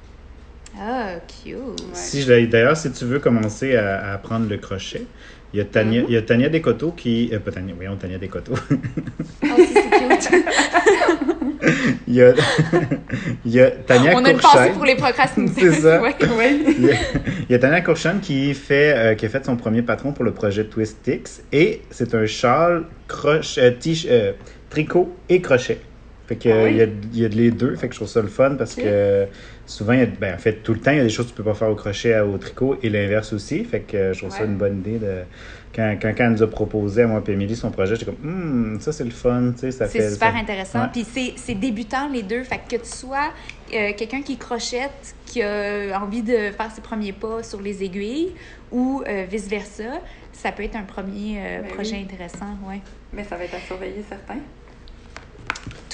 [0.80, 1.56] Ah, cute.
[1.58, 1.76] Ouais.
[1.94, 5.04] Si je- D'ailleurs, si tu veux commencer à, à apprendre le crochet,
[5.54, 6.06] il y a Tania, Mhm.
[6.08, 7.30] il y a Tania Descoteaux qui.
[7.34, 8.54] Euh, pas Tania, voyons, Tania Descoteaux.
[8.54, 10.46] Aussi, c'est cute.
[12.08, 12.34] il, y a,
[13.46, 14.60] il y a Tania on a une Courchaine.
[14.62, 15.74] pensée pour les procrastinateurs.
[15.74, 16.02] C'est ça.
[16.02, 16.16] Ouais.
[16.38, 16.64] Oui!
[16.78, 16.96] Il y a-
[17.50, 20.24] il y a Tania Courchaine qui, fait, euh, qui a fait son premier patron pour
[20.24, 21.42] le projet Twistix.
[21.52, 24.32] Et c'est un châle croche, euh, tige- euh,
[24.72, 25.80] tricot et crochet.
[26.28, 26.72] Fait que, Ah oui?
[26.72, 28.30] il, y a, il y a de les deux, fait que je trouve ça le
[28.30, 29.28] fun parce que
[29.66, 31.26] souvent, il y a, ben, en fait, tout le temps, il y a des choses
[31.26, 33.66] que tu peux pas faire au crochet à- au tricot et l'inverse aussi.
[33.66, 35.24] Fait que je trouve ça une bonne idée de.
[35.76, 38.24] Quand, quand, quand elle nous a proposé à moi et Émilie son projet, j'étais comme,
[38.26, 40.02] hum, ça c'est le fun, tu sais, ça fait.
[40.02, 40.80] C'est super ça- intéressant.
[40.84, 40.88] Ouais.
[40.94, 42.44] Puis c'est- c'est débutant les deux.
[42.44, 43.32] Fait que, que tu sois
[43.74, 48.34] euh, quelqu'un qui crochette, qui a envie de faire ses premiers pas sur les aiguilles
[48.72, 50.02] ou euh, vice-versa,
[50.34, 52.04] ça peut être un premier euh, Ben projet oui.
[52.10, 52.58] intéressant.
[52.68, 52.80] Ouais.
[53.14, 54.40] Mais ça va être à surveiller certains.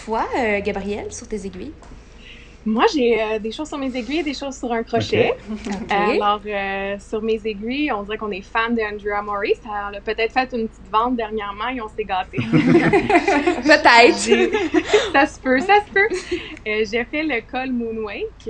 [0.07, 1.73] Toi, euh, Gabrielle, sur tes aiguilles?
[2.63, 5.33] Moi, j'ai euh, des choses sur mes aiguilles, des choses sur un crochet.
[5.69, 5.91] OK.
[5.91, 9.53] Alors, euh, sur mes aiguilles, on dirait qu'on est fan de Andrea Murray.
[9.61, 12.37] Ça a peut-être fait une petite vente dernièrement et on s'est gâtés.
[13.67, 14.53] Peut-être.
[15.11, 16.07] Ça se peut, ça se peut.
[16.69, 18.49] Euh, j'ai fait le col Moonwake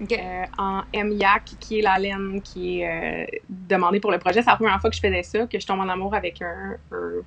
[0.00, 0.12] OK.
[0.12, 4.40] euh, en MYAC, qui est la laine qui est euh, demandée pour le projet.
[4.42, 6.76] C'est la première fois que je faisais ça, que je tombe en amour avec un,
[6.92, 7.22] un-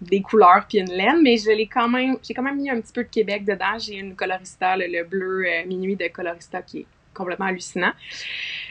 [0.00, 2.80] des couleurs puis une laine, mais je l'ai quand même, j'ai quand même mis un
[2.80, 3.78] petit peu de Québec dedans.
[3.78, 7.92] J'ai une Colorista, le, le bleu euh, minuit de Colorista qui est complètement hallucinant.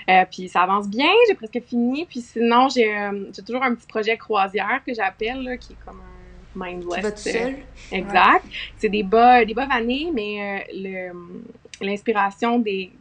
[0.10, 2.06] Euh, puis ça avance bien, j'ai presque fini.
[2.06, 6.00] Puis sinon, j'ai euh, toujours un petit projet croisière que j'appelle, là, qui est comme
[6.00, 7.28] un mindless.
[7.28, 7.52] Euh?
[7.92, 8.46] Exact.
[8.78, 11.12] C'est des bas, des bas vannés, mais euh,
[11.82, 12.92] l'inspiration des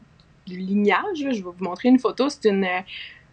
[0.47, 2.29] du lignage, là, je vais vous montrer une photo.
[2.29, 2.69] C'est une,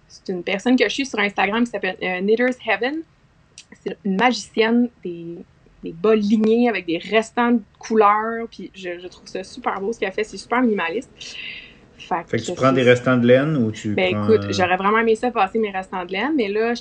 [0.07, 3.03] c'est une personne que je suis sur Instagram qui s'appelle euh, Knitter's Heaven.
[3.83, 5.37] C'est une magicienne des,
[5.83, 8.47] des bas lignés avec des restants de couleurs.
[8.51, 10.23] Puis je, je trouve ça super beau ce qu'elle fait.
[10.23, 11.09] C'est super minimaliste.
[12.27, 14.23] Fait que tu prends des restants de laine ou tu ben prends.
[14.29, 16.73] écoute, j'aurais vraiment aimé ça passer mes restants de laine, mais là,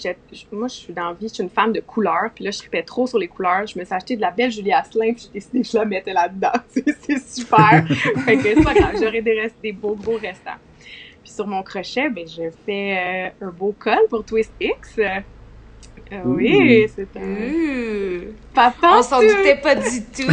[0.50, 2.58] moi, je suis dans la vie, je suis une fan de couleurs, puis là, je
[2.58, 3.66] tripais trop sur les couleurs.
[3.66, 5.84] Je me suis acheté de la belle Julia Asselin, puis j'ai décidé que je la
[5.84, 6.50] mettais là-dedans.
[6.70, 7.86] C'est c'est super.
[8.24, 10.58] fait que c'est pas grave, j'aurais des, rest- des beaux, gros restants.
[11.22, 14.98] Puis sur mon crochet, ben, je fais euh, un beau col pour Twist X.
[16.12, 18.34] Euh, oui, c'est un Ouh.
[18.54, 18.98] patent.
[18.98, 20.28] On s'en doutait pas du tout.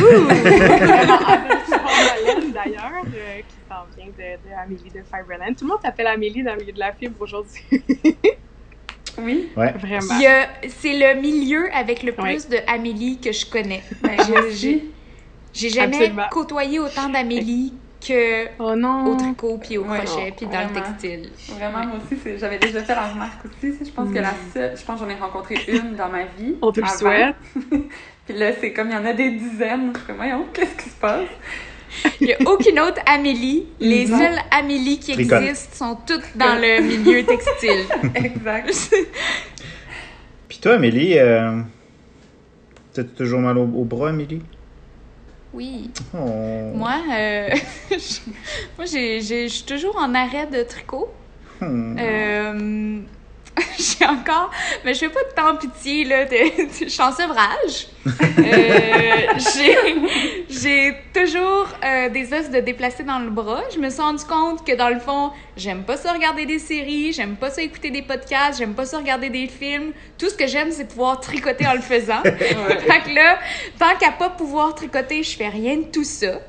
[2.54, 5.56] D'ailleurs, euh, qui s'en vient de, de Amélie de Fiberland.
[5.56, 7.64] Tout le monde t'appelle Amélie dans le milieu de la fibre aujourd'hui.
[9.22, 9.50] Oui.
[9.58, 9.74] Ouais.
[9.74, 10.18] Vraiment.
[10.70, 12.38] C'est le milieu avec le plus Ouais.
[12.52, 13.82] de Amélie que je connais.
[14.02, 14.16] Ben.
[15.52, 16.28] J'ai jamais Absolument.
[16.32, 17.74] côtoyé autant d'Amélie
[18.06, 19.06] que Oh non!
[19.08, 21.30] au tricot, puis au Ouais, crochet, puis dans le textile.
[21.50, 23.74] Vraiment, moi aussi, j'avais déjà fait la remarque aussi.
[23.86, 26.56] Je pense que la seule, je pense que j'en ai rencontré une dans ma vie.
[26.62, 27.36] On te le souhaite.
[28.26, 29.92] Puis là, c'est comme il y en a des dizaines.
[30.08, 31.28] Je voyons, qu'est-ce qui se passe?
[32.22, 33.66] Il n'y a aucune autre Amélie.
[33.80, 34.18] Les Non.
[34.20, 35.36] seules Amélie qui Tricot.
[35.38, 37.86] existent sont toutes dans le milieu textile.
[38.16, 38.72] exact.
[40.48, 41.60] Puis toi, Amélie, euh...
[42.94, 44.42] t'as toujours mal au, au bras, Amélie?
[45.54, 45.92] Oui.
[46.14, 46.18] Oh.
[46.76, 47.50] Moi, euh,
[47.92, 48.20] je-
[48.78, 51.12] moi j'ai, je suis toujours en arrêt de tricot.
[51.62, 51.96] Hmm.
[52.00, 53.00] Euh,
[53.78, 54.52] j'ai encore.
[54.86, 56.26] Mais je fais pas de temps pitié, là.
[56.26, 56.36] de-
[56.82, 57.88] Je suis en sevrage.
[58.08, 59.28] Euh,
[60.50, 63.62] j'ai, toujours euh, des os de déplacer dans le bras.
[63.74, 67.12] Je me suis rendu compte que, dans le fond, j'aime pas ça regarder des séries,
[67.14, 69.92] j'aime pas ça écouter des podcasts, j'aime pas ça regarder des films.
[70.18, 72.22] Tout ce que j'aime, c'est pouvoir tricoter en le faisant.
[72.24, 73.40] Fait que là,
[73.78, 76.40] tant qu'à pas pouvoir tricoter, je fais rien de tout ça.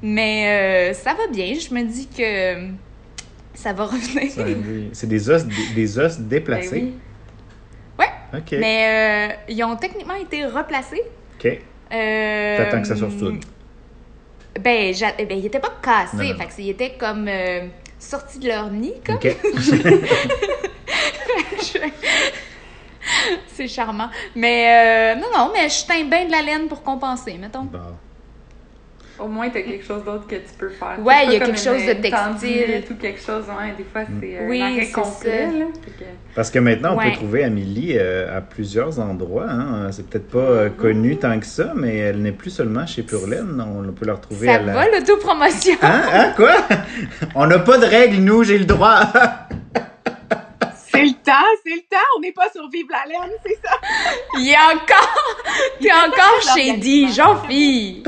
[0.00, 1.54] Mais euh, ça va bien.
[1.54, 2.68] Je me dis que
[3.62, 4.90] ça va revenir.
[4.92, 5.44] C'est des os,
[5.74, 6.70] des os Ben déplacés.
[6.72, 6.94] oui.
[8.34, 8.52] OK.
[8.58, 11.02] Mais euh, ils ont techniquement été replacés.
[11.38, 11.46] OK.
[11.92, 13.40] Euh, T'attends que ça se retourne.
[14.58, 16.34] Ben, j'a- ben, ils étaient pas cassés.
[16.34, 17.66] Fait ils étaient comme euh,
[17.98, 19.16] sortis de leur nid, comme.
[19.16, 19.36] OK.
[23.48, 24.08] c'est charmant.
[24.34, 27.64] Mais euh, non, non, mais je teins bien de la laine pour compenser, mettons.
[27.64, 27.78] Bon.
[29.22, 30.96] Au moins, t'as quelque chose d'autre que tu peux faire.
[31.00, 32.82] Ouais, il y a quelque chose de textile.
[32.90, 35.64] ou quelque chose, ouais, des fois, c'est un Oui, c'est complet, là.
[35.98, 36.04] Que-
[36.34, 37.10] Parce que maintenant, on Ouais.
[37.10, 39.46] peut trouver Amélie euh, à plusieurs endroits.
[39.48, 39.90] Hein.
[39.92, 43.62] C'est peut-être pas euh, connu tant que ça, mais elle n'est plus seulement chez Purlaine.
[43.64, 44.72] On peut la retrouver Ça à la...
[44.72, 45.74] va, l'autopromotion?
[45.82, 46.02] Hein?
[46.12, 46.32] Hein?
[46.36, 46.54] Quoi?
[47.36, 49.00] On n'a pas de règles, nous, j'ai le droit.
[51.02, 51.96] C'est le temps, c'est le temps.
[52.16, 53.76] On n'est pas sur Vive la laine, c'est ça.
[54.38, 55.14] Il est encore...
[55.80, 58.04] T'es encore chez Di, Jean-Phille.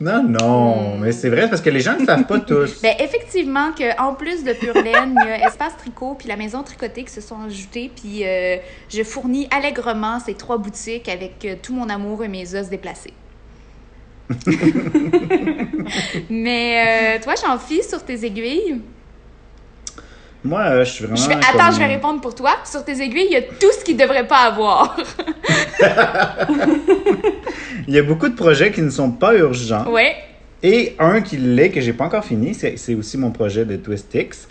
[0.00, 2.80] non, non, mais c'est vrai, parce que les gens ne savent pas tous.
[2.80, 6.36] Ben, effectivement, que en plus de Pure Laine, il y a Espace Tricot puis la
[6.36, 7.90] Maison Tricotée qui se sont ajoutés.
[7.94, 8.56] Puis euh,
[8.88, 13.12] je fournis allègrement ces trois boutiques avec euh, tout mon amour et mes os déplacés.
[16.30, 18.80] Mais euh, toi, j'en fiche sur tes aiguilles?
[20.46, 21.16] Moi, euh, je suis vraiment.
[21.16, 22.52] Je vais, attends, comme- je vais répondre pour toi.
[22.64, 24.96] Sur tes aiguilles, il y a tout ce qu'il ne devrait pas avoir.
[27.88, 29.86] Il y a beaucoup de projets qui ne sont pas urgents.
[29.90, 30.16] ouais.
[30.62, 34.12] Et un qui l'est, que j'ai pas encore fini, c'est aussi mon projet de Twist
[34.14, 34.48] X.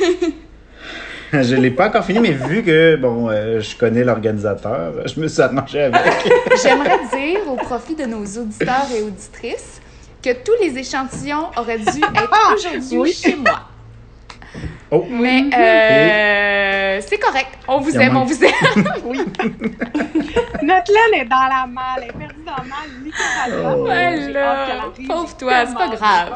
[1.32, 5.26] je l'ai pas encore fini, mais vu que bon, euh, je connais l'organisateur, je me
[5.28, 6.00] suis arrangé avec.
[6.62, 9.80] J'aimerais dire au profit de nos auditeurs et auditrices
[10.22, 13.12] que tous les échantillons auraient dû être aujourd'hui Oui.
[13.12, 13.62] chez moi.
[14.92, 17.48] Oh, Mais euh, c'est correct.
[17.68, 18.84] On vous aime, on vous aime.
[19.04, 19.18] Oui.
[20.62, 23.74] Notre laine est dans la malle, elle est perdue dans la malle, littéralement.
[23.78, 23.84] Oh.
[23.84, 24.92] Voilà.
[25.06, 26.32] Pauvre toi, c'est pas grave.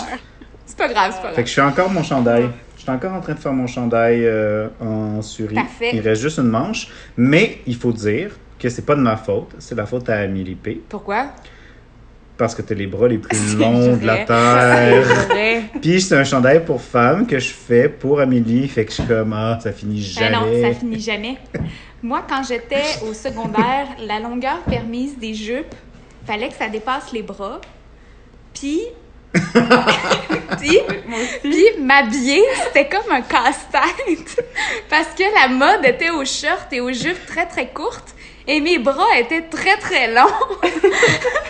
[0.67, 1.45] C'est pas grave, c'est pas Fait grave.
[1.45, 2.49] que je fais encore mon chandail.
[2.77, 5.55] Je suis encore en train de faire mon chandail euh, en souris.
[5.55, 5.91] Parfait.
[5.93, 6.89] Il reste juste une manche.
[7.17, 9.55] Mais il faut dire que c'est pas de ma faute.
[9.59, 10.81] C'est la faute à Amélie P.
[10.89, 11.27] Pourquoi?
[12.37, 15.07] Parce que t'as les bras les plus longs de la terre.
[15.81, 18.67] Puis c'est un chandail pour femme que je fais pour Amélie.
[18.69, 20.63] Fait que je suis comme, ah, ça finit Ben jamais.
[20.63, 21.39] non, ça finit jamais.
[22.03, 25.75] Moi, quand j'étais au secondaire, la longueur permise des jupes,
[26.27, 27.61] fallait que ça dépasse les bras.
[28.53, 28.83] Puis,
[30.61, 30.79] puis,
[31.43, 34.45] puis m'habiller, c'était comme un casse-tête.
[34.91, 38.15] Parce que la mode était aux shorts et aux jupes très très courtes.
[38.47, 40.21] Et mes bras étaient très très longs.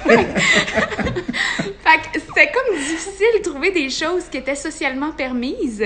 [0.04, 5.84] fait que c'était comme difficile de trouver des choses qui étaient socialement permises.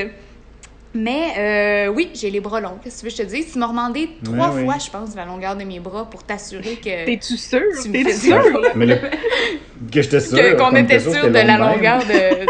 [0.94, 2.78] Mais euh, oui, j'ai les bras longs.
[2.82, 3.52] Qu'est-ce que tu veux que je te dise?
[3.52, 4.64] Tu m'as demandé trois oui.
[4.64, 7.60] fois, je pense, la longueur de mes bras pour t'assurer que, T'es-tu sûr?
[7.92, 8.42] T'es sûr?
[8.74, 8.96] Mais le-
[9.92, 10.36] que j'étais sûr.
[10.38, 11.60] que- qu'on était sûr de la même.
[11.60, 12.46] longueur de,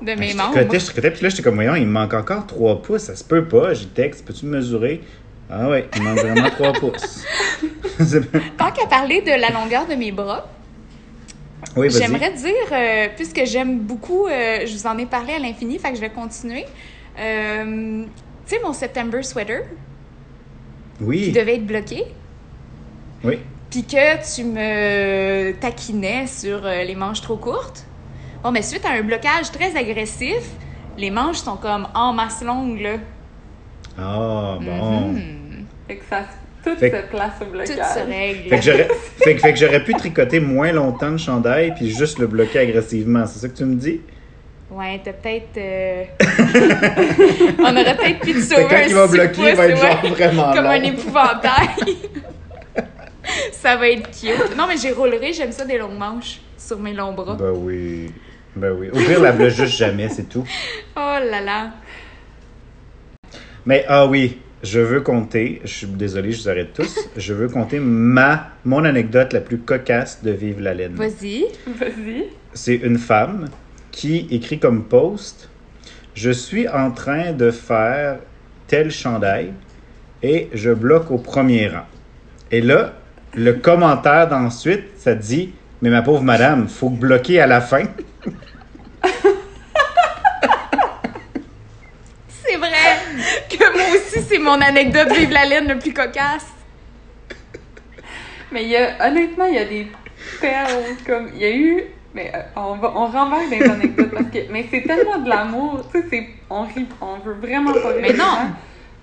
[0.06, 0.52] de mes Je membres.
[0.54, 3.16] tricotais, je tricotais, puis là, j'étais comme, voyons, il me manque encore 3 pouces, ça
[3.16, 3.74] se peut pas.
[3.74, 5.00] J'ai texte, peux-tu me mesurer?
[5.54, 7.24] Ah ouais, il manque vraiment 3 pouces.
[8.58, 10.46] Tant qu'à parler de la longueur de mes bras,
[11.76, 15.78] oui, j'aimerais dire, euh, puisque j'aime beaucoup, euh, je vous en ai parlé à l'infini,
[15.78, 16.64] fait que je vais continuer.
[17.18, 18.04] Euh,
[18.46, 19.62] tu sais, mon September sweater
[20.98, 22.04] qui Oui, devait être bloqué,
[23.24, 23.38] oui.
[23.70, 27.84] puis que tu me taquinais sur les manches trop courtes.
[28.42, 30.50] Bon, mais suite à un blocage très agressif,
[30.98, 32.96] les manches sont comme en masse longue, là.
[33.98, 35.12] Ah, bon.
[35.12, 35.41] Mhm.
[35.92, 36.22] Fait que ça,
[36.64, 38.48] tout Fait- se place au Tout se règle.
[38.48, 38.88] Fait que j'aurais
[39.22, 42.60] fait, que- fait que j'aurais pu tricoter moins longtemps le chandail puis juste le bloquer
[42.60, 43.26] agressivement.
[43.26, 44.00] C'est ça que tu me dis?
[44.70, 45.58] Ouais, t'as peut-être.
[45.58, 46.04] euh,
[47.58, 50.02] On aurait peut-être pu te sauver quand un il va bloquer, il va être genre
[50.04, 50.10] ouais.
[50.10, 50.70] vraiment Comme long.
[50.70, 51.68] un épouvantail.
[53.52, 54.56] ça va être cute.
[54.56, 57.34] Non, mais j'ai roulerai, j'aime ça des longues manches sur mes longs bras.
[57.34, 58.10] Ben oui.
[58.56, 58.88] Ben oui.
[58.90, 60.44] Au pire, la bloque juste jamais, c'est tout.
[60.96, 61.70] Oh là là.
[63.66, 66.96] Mais ah oui, je veux compter, je suis désolé, je vous arrête tous.
[67.16, 70.94] Je veux compter ma mon anecdote la plus cocasse de Vive la laine.
[70.94, 71.46] Vas-y.
[71.66, 72.28] Vas-y.
[72.54, 73.48] C'est une femme
[73.90, 75.48] qui écrit comme post
[76.14, 78.18] Je suis en train de faire
[78.68, 79.52] tel chandail
[80.22, 81.86] et je bloque au premier rang.
[82.50, 82.92] Et là,
[83.34, 87.84] le commentaire d'ensuite, ça dit Mais ma pauvre madame, faut bloquer à la fin.
[92.28, 92.68] C'est vrai
[93.48, 96.46] que moi aussi, c'est mon anecdote Vive la laine le plus cocasse.
[98.50, 99.86] Mais il y a, honnêtement, il y a des
[100.40, 101.28] perles comme.
[101.34, 101.84] Il y a eu.
[102.14, 104.38] Mais euh, on, va, on renverse des anecdotes parce que.
[104.52, 105.88] Mais c'est tellement de l'amour.
[105.92, 107.98] Tu sais, c'est- on rit, on veut vraiment pas rire.
[108.02, 108.18] Mais non.
[108.24, 108.50] gens,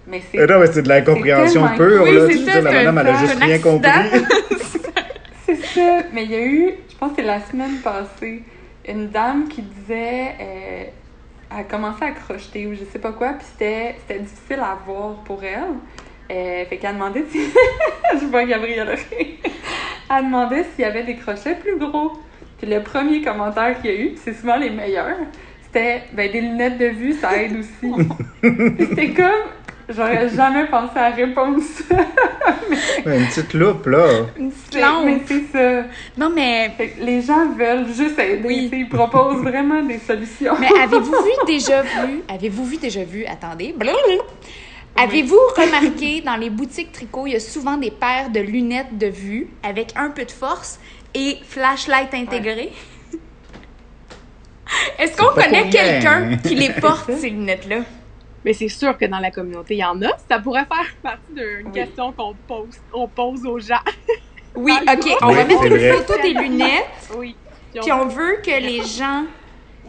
[0.07, 0.45] Mais c'est.
[0.45, 2.03] Non, mais c'est de l'incompréhension pure.
[2.03, 2.21] Oui, là.
[2.27, 3.71] c'est Tu sais, ça, la madame, elle a c'est juste rien accident.
[3.81, 4.25] compris.
[5.45, 6.03] C'est ça.
[6.13, 8.43] Mais il y a eu, je pense que c'est la semaine passée,
[8.87, 10.35] une dame qui disait.
[10.39, 10.83] Euh,
[11.49, 15.43] a commencé à crocheter ou je sais pas quoi, puis c'était difficile à voir pour
[15.43, 15.75] elle.
[16.31, 17.39] Euh, fait qu'elle demandait si.
[18.19, 18.95] je vois Gabrielle.
[20.11, 22.13] Elle demandait s'il y avait des crochets plus gros.
[22.59, 25.17] Puis le premier commentaire qu'il y a eu, c'est souvent les meilleurs,
[25.63, 27.93] c'était ben, des lunettes de vue, ça aide aussi.
[28.79, 29.49] C'était comme.
[29.89, 31.95] J'aurais jamais pensé à répondre ça.
[33.05, 34.05] Une petite loupe, là.
[34.37, 35.21] Une petite Mais lampe.
[35.27, 35.87] c'est ça.
[36.15, 36.71] Non, mais.
[36.99, 38.47] Les gens veulent juste aider.
[38.47, 38.69] Oui.
[38.71, 40.53] Ils proposent vraiment des solutions.
[40.59, 44.23] Mais avez-vous vu déjà vu, avez-vous vu déjà vu, attendez, blablabla.
[44.95, 49.07] avez-vous remarqué dans les boutiques tricot, il y a souvent des paires de lunettes de
[49.07, 50.79] vue avec un peu de force
[51.15, 52.71] et flashlight intégré?
[54.99, 57.77] Est-ce qu'on connaît quelqu'un qui les porte, ces lunettes-là?
[58.45, 60.09] Mais c'est sûr que dans la communauté, il y en a.
[60.29, 61.71] Ça pourrait faire partie d'une Oui.
[61.73, 63.79] question qu'on pose, on pose aux gens.
[64.55, 65.17] Oui, OK, groupe.
[65.21, 65.93] on va Oui, mettre une vrai.
[65.93, 67.37] photo des lunettes, Oui.
[67.71, 69.25] puis on veut que les gens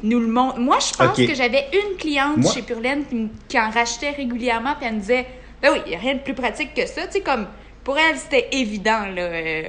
[0.03, 0.59] nous le montrent.
[0.61, 3.05] Moi, je pense que j'avais une cliente Moi- chez Purlaine
[3.49, 5.27] qui, en rachetait régulièrement, puis elle me disait
[5.63, 7.07] Ben oui, il n'y a rien de plus pratique que ça.
[7.07, 7.49] Tu sais, comme
[7.83, 9.23] pour elle, c'était évident, là.
[9.23, 9.69] euh.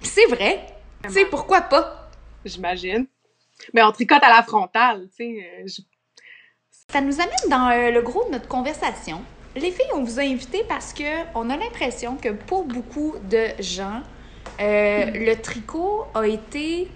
[0.00, 0.66] Puis C'est vrai.
[1.04, 2.10] Tu sais, pourquoi pas?
[2.44, 3.06] J'imagine.
[3.74, 5.74] Mais on tricote à la frontale, tu sais.
[6.92, 9.20] Ça nous amène dans euh, le gros de notre conversation.
[9.56, 11.02] Les filles, on vous a invité parce que
[11.34, 14.00] on a l'impression que pour beaucoup de gens,
[14.60, 16.88] euh, le tricot a été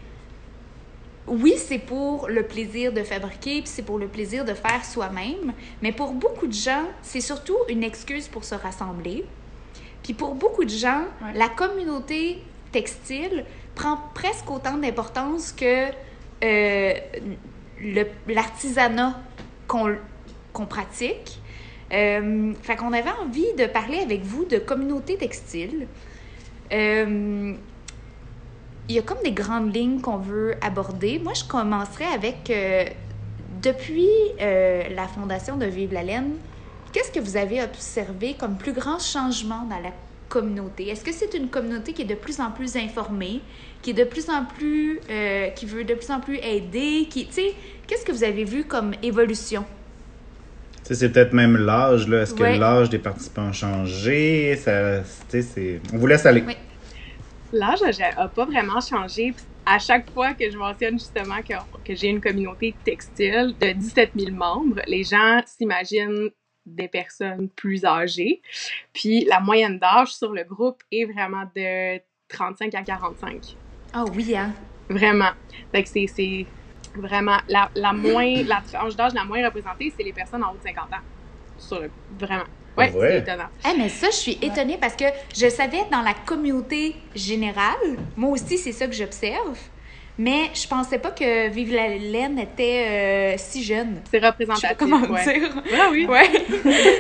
[1.27, 5.53] oui, c'est pour le plaisir de fabriquer, puis c'est pour le plaisir de faire soi-même,
[5.83, 9.25] mais pour beaucoup de gens, c'est surtout une excuse pour se rassembler.
[10.05, 11.33] Puis pour beaucoup de gens, Ouais.
[11.35, 15.89] la communauté textile prend presque autant d'importance que
[16.45, 16.95] euh,
[18.27, 19.21] l'artisanat
[19.69, 21.41] qu'on pratique.
[21.93, 25.87] Euh, qu'on avait envie de parler avec vous de communauté textile.
[26.73, 27.55] Euh,
[28.89, 31.19] il y a comme des grandes lignes qu'on veut aborder.
[31.19, 32.85] Moi, je commencerai avec, euh,
[33.63, 34.09] depuis
[34.41, 36.37] euh, la fondation de Vive la laine,
[36.93, 39.93] qu'est-ce que vous avez observé comme plus grand changement dans la
[40.29, 40.89] communauté?
[40.89, 43.41] Est-ce que c'est une communauté qui est de plus en plus informée,
[43.83, 47.27] qui est de plus en plus, euh, qui veut de plus en plus aider, qui,
[47.27, 47.55] tu sais,
[47.87, 49.65] qu'est-ce que vous avez vu comme évolution?
[50.85, 52.23] Tu sais, c'est peut-être même l'âge, là.
[52.23, 54.57] Est-ce que l'âge des participants a changé?
[54.57, 55.81] Ça, tu sais, c'est...
[55.93, 56.43] On vous laisse aller.
[56.47, 56.57] Oui.
[57.53, 59.35] L'âge n'a pas vraiment changé.
[59.65, 61.55] À chaque fois que je mentionne justement que,
[61.85, 66.31] que j'ai une communauté textile de 17 000 membres, les gens s'imaginent
[66.67, 68.43] des personnes plus âgées.
[68.93, 71.99] Puis la moyenne d'âge sur le groupe est vraiment de
[72.29, 73.57] 35 à 45.
[73.93, 74.53] Ah oui, hein?
[74.89, 75.31] Vraiment.
[75.73, 76.47] Fait que c'est- c'est
[76.95, 80.57] vraiment la, la moins, la tranche d'âge la moins représentée, c'est les personnes en haut
[80.57, 81.03] de 50 ans.
[81.59, 82.45] Sur le, vraiment.
[82.77, 83.09] Ouais, Ouais?
[83.11, 83.49] c'est étonnant.
[83.69, 85.05] Eh, mais ça, je suis étonnée parce que
[85.37, 87.75] je savais dans la communauté générale,
[88.17, 89.59] moi aussi, c'est ça que j'observe,
[90.17, 94.01] mais je pensais pas que Vive la laine était euh, si jeune.
[94.11, 94.77] C'est Je représentatif.
[94.79, 95.25] comment ouais.
[95.41, 95.51] dire.
[95.77, 96.07] Ah oui.
[96.07, 96.29] Ouais.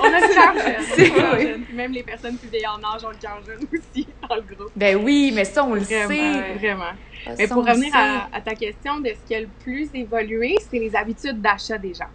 [0.02, 1.64] On a le cœur jeune.
[1.74, 4.70] Même les personnes plus vieilles en âge ont le cœur jeune aussi dans le groupe.
[4.76, 6.54] Ben oui, mais ça, on le Vraiment, sait.
[6.54, 6.92] vraiment.
[7.24, 10.56] Ça, Mais pour revenir à, à ta question de ce qui a le plus évolué,
[10.70, 12.06] c'est les habitudes d'achat des gens.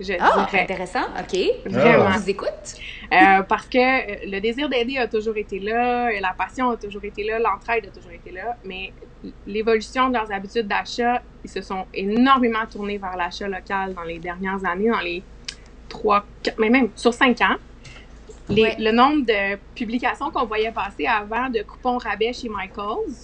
[0.00, 0.62] Je Ah, dirais.
[0.64, 1.04] intéressant.
[1.20, 1.38] OK.
[1.66, 2.06] Vraiment.
[2.06, 2.48] On vous écoute.
[3.12, 7.04] Euh, parce que euh, le désir d'aider a toujours été là, la passion a toujours
[7.04, 8.92] été là, l'entraide a toujours été là, mais
[9.46, 14.18] l'évolution de leurs habitudes d'achat, ils se sont énormément tournés vers l'achat local dans les
[14.18, 15.22] dernières années, dans les
[15.88, 17.54] trois, quatre, mais même sur cinq ans.
[18.48, 18.76] Les- Ouais.
[18.78, 23.14] Le nombre de publications qu'on voyait passer avant de coupons rabais chez Michaels,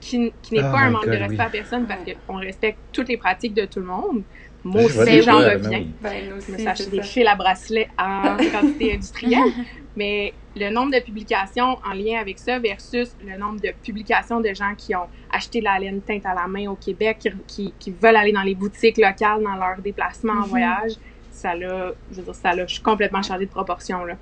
[0.00, 1.40] qui, qui n'est Oh pas un manque de respect oui.
[1.40, 4.22] à personne parce qu'on respecte toutes les pratiques de tout le monde.
[4.64, 5.84] Moi Je vois aussi, j'en reviens.
[6.00, 9.52] Ben, nous Je me suis des fils à bracelet en quantité industrielle.
[9.96, 14.52] Mais le nombre de publications en lien avec ça versus le nombre de publications de
[14.54, 17.90] gens qui ont acheté la laine teinte à la main au Québec, qui, qui, qui
[17.90, 20.48] veulent aller dans les boutiques locales dans leur déplacement en Mhm.
[20.48, 20.92] voyage,
[21.30, 24.16] ça l'a, je veux dire, ça l'a complètement changé de proportion, là.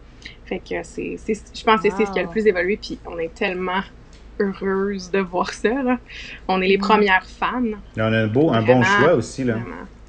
[0.45, 3.01] Fait que c'est, c'est- je pense que c'est ce qui a le plus évolué, puis
[3.05, 3.83] on est tellement
[4.41, 5.99] heureuse de voir ça, là.
[6.49, 6.83] On est les Mhm.
[6.83, 7.62] premières fans,
[7.97, 9.59] on a un, beau, un bon choix aussi, là.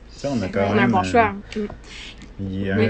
[0.08, 0.92] sais, on a quand On a un même...
[0.92, 1.36] bon euh, choix.
[1.56, 1.66] Mm.
[2.78, 2.88] Oui,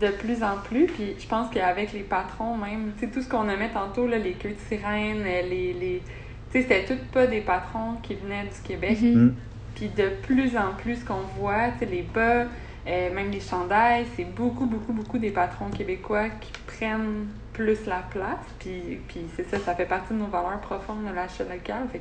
[0.00, 3.28] de plus en plus, puis je pense qu'avec les patrons même, tu sais, tout ce
[3.28, 5.72] qu'on nommait tantôt, là, les queues de sirène, euh, les...
[5.74, 6.02] les
[6.50, 8.98] tu sais, c'était tout pas des patrons qui venaient du Québec.
[9.02, 9.24] Mhm.
[9.26, 9.36] Mm.
[9.74, 12.46] Puis de plus en plus, ce qu'on voit, tu sais, les bas,
[12.88, 18.02] euh, même les chandails, c'est beaucoup, beaucoup, beaucoup des patrons québécois qui prennent plus la
[18.10, 18.38] place.
[18.58, 21.86] Puis, puis c'est ça, ça fait partie de nos valeurs profondes de l'achat local.
[21.92, 22.00] Fait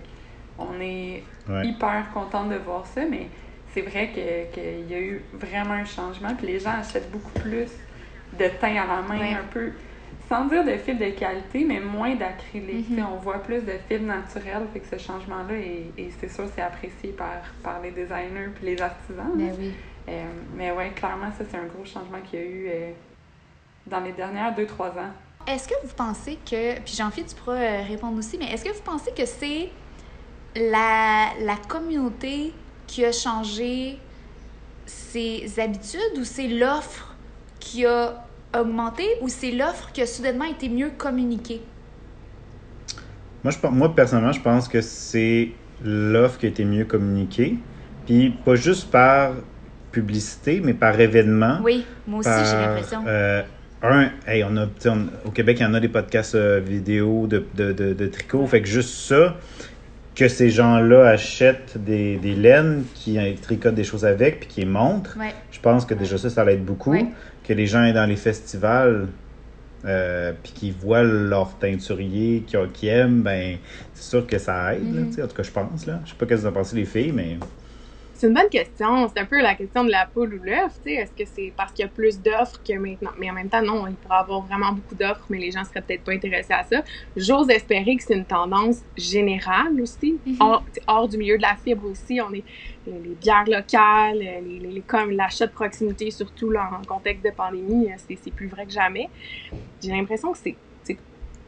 [0.58, 1.66] qu'on est Ouais.
[1.68, 3.28] hyper contente de voir ça, mais
[3.74, 6.34] c'est vrai que- qu'il y a eu vraiment un changement.
[6.36, 7.70] Puis les gens achètent beaucoup plus
[8.40, 9.34] de teint à la main, Ouais.
[9.34, 9.72] un peu,
[10.30, 12.90] sans dire de fibres de qualité, mais moins d'acrylique.
[12.92, 13.06] Mhm.
[13.14, 16.62] On voit plus de fibres naturelles, fait que ce changement-là, est- et c'est sûr, c'est
[16.62, 19.32] apprécié par, par les designers puis les artisans.
[19.36, 19.74] Ben oui.
[20.10, 22.92] Euh, mais ouais, clairement, ça, c'est un gros changement qu'il y a eu euh,
[23.86, 25.12] dans les dernières 2-3 ans.
[25.48, 28.74] Est-ce que vous pensez que, puis Jean-Philippe, tu pourras euh, répondre aussi, mais est-ce que
[28.74, 29.70] vous pensez que c'est
[30.56, 32.54] la, la communauté
[32.86, 33.98] qui a changé
[34.86, 37.16] ses habitudes ou c'est l'offre
[37.60, 38.26] qui a
[38.58, 41.62] augmenté ou c'est l'offre qui a soudainement été mieux communiquée?
[43.44, 45.52] Moi, je, moi, personnellement, je pense que c'est
[45.84, 47.58] l'offre qui a été mieux communiquée.
[48.06, 49.34] Puis pas juste par
[49.92, 51.60] publicité, mais par événement.
[51.64, 53.04] Oui, moi aussi, j'ai l'impression.
[53.08, 53.42] euh,
[53.84, 57.28] un, hey, on a, on- au Québec, il y en a des podcasts euh, vidéo
[57.28, 58.46] de, de, de, de tricot.
[58.48, 59.36] Fait que juste ça,
[60.16, 64.60] que ces gens-là achètent des, des laines, qui euh, tricotent des choses avec, puis qui
[64.62, 65.34] les montrent, Ouais.
[65.52, 66.92] je pense que déjà ça, ça l'aide beaucoup.
[66.92, 67.06] Ouais.
[67.48, 69.08] Que les gens aient dans les festivals,
[69.86, 73.58] euh, puis qu'ils voient leur teinturier qui, qui aiment, ben,
[73.94, 74.84] c'est sûr que ça aide.
[74.84, 75.12] Mhm.
[75.12, 75.22] sais.
[75.24, 75.86] en tout cas, je pense.
[75.86, 76.00] Là.
[76.04, 77.38] Je sais pas ce que vous en pensez, les filles, mais.
[78.18, 79.08] C'est une bonne question.
[79.10, 80.74] C'est un peu la question de la poule ou l'œuf.
[80.84, 80.94] tu sais.
[80.96, 83.12] Est-ce que c'est parce qu'il y a plus d'offres que maintenant?
[83.20, 85.64] Mais en même temps, non, il pourrait y avoir vraiment beaucoup d'offres, mais les gens
[85.64, 86.84] seraient peut-être pas intéressés à ça.
[87.16, 90.38] J'ose espérer que c'est une tendance générale aussi, Mhm.
[90.88, 92.20] hors, du milieu de la fibre aussi.
[92.20, 92.44] On est
[92.88, 97.24] les, les bières locales, les, les, les- comme l'achat de proximité, surtout là, en contexte
[97.24, 99.10] de pandémie, euh, c'est c'est plus vrai que jamais.
[99.84, 100.58] J'ai l'impression que c'est.
[100.84, 100.98] c'est-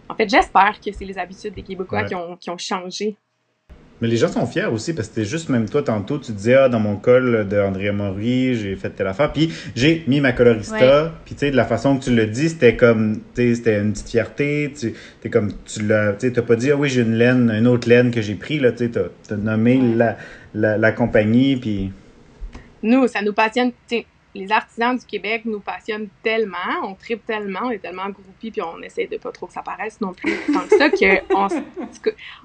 [0.08, 2.06] En fait, j'espère que c'est les habitudes des Québécois Ouais.
[2.08, 3.16] qui, ont, qui ont changé
[4.02, 6.56] Mais les gens sont fiers aussi parce que c'était juste, même toi, tantôt, tu disais,
[6.56, 9.34] ah, dans mon col de Andrea Maury, j'ai fait telle affaire.
[9.34, 11.14] Puis j'ai mis ma colorista.
[11.26, 13.80] Puis tu sais, de la façon que tu le dis, c'était comme, tu sais, c'était
[13.80, 14.74] une petite fierté.
[14.80, 14.94] Tu
[15.24, 17.90] es comme, tu l'as, tu t'as pas dit, ah oui, j'ai une laine, une autre
[17.90, 18.92] laine que j'ai pris, là, tu sais,
[19.28, 20.18] t'as nommé la,
[20.54, 21.58] la, la, compagnie.
[21.58, 21.92] Puis.
[22.82, 23.72] Nous, ça nous passionne,
[24.36, 28.62] les artisans du Québec nous passionnent tellement, on tripe tellement, on est tellement groupis, puis
[28.62, 31.48] on essaie de pas trop que ça paraisse non plus tant que ça, qu'on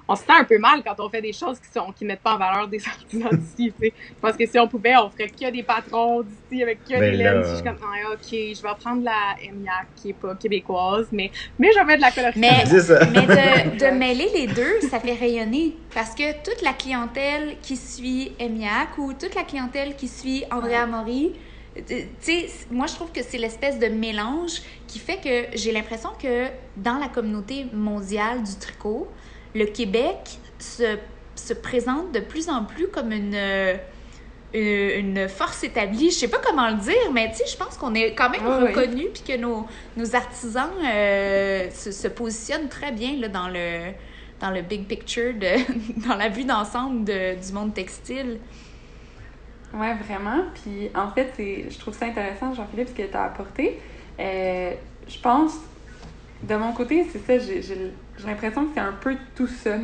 [0.07, 2.21] on se sent un peu mal quand on fait des choses qui sont qui mettent
[2.21, 3.73] pas en valeur des artisans d'ici.
[3.79, 7.11] Je pense que si on pouvait, on ferait que des patrons d'ici avec que des
[7.11, 7.43] laines.
[7.43, 11.31] Je suis comme, ah, ok, je vais prendre la EMIAC qui est pas québécoise, mais,
[11.59, 12.39] mais je vais mettre de la coloriste.
[12.39, 15.75] Mais, mais de, de, mêler les deux, ça fait rayonner.
[15.93, 20.85] Parce que toute la clientèle qui suit EMIAC ou toute la clientèle qui suit Andrea
[20.87, 21.33] Maury,
[21.87, 26.09] tu sais, moi, je trouve que c'est l'espèce de mélange qui fait que j'ai l'impression
[26.21, 26.47] que
[26.77, 29.07] dans la communauté mondiale du tricot,
[29.53, 30.17] le Québec
[30.59, 30.97] se,
[31.35, 33.37] se présente de plus en plus comme une,
[34.53, 36.11] une, force établie.
[36.11, 38.45] Je sais pas comment le dire, mais tu sais, je pense qu'on est quand même
[38.45, 39.65] reconnu puis que nos,
[39.97, 43.91] nos artisans euh, se, se, positionnent très bien là, dans le
[44.41, 48.39] dans le big picture, de, dans la vue d'ensemble du monde textile.
[49.75, 50.43] Oui, vraiment.
[50.53, 53.79] Puis en fait, je trouve ça intéressant, Jean-Philippe, ce que tu as apporté.
[54.19, 54.71] Euh,
[55.07, 55.57] je pense,
[56.43, 57.91] de mon côté, c'est ça, j'ai
[58.25, 59.77] l'impression que c'est un peu tout ça.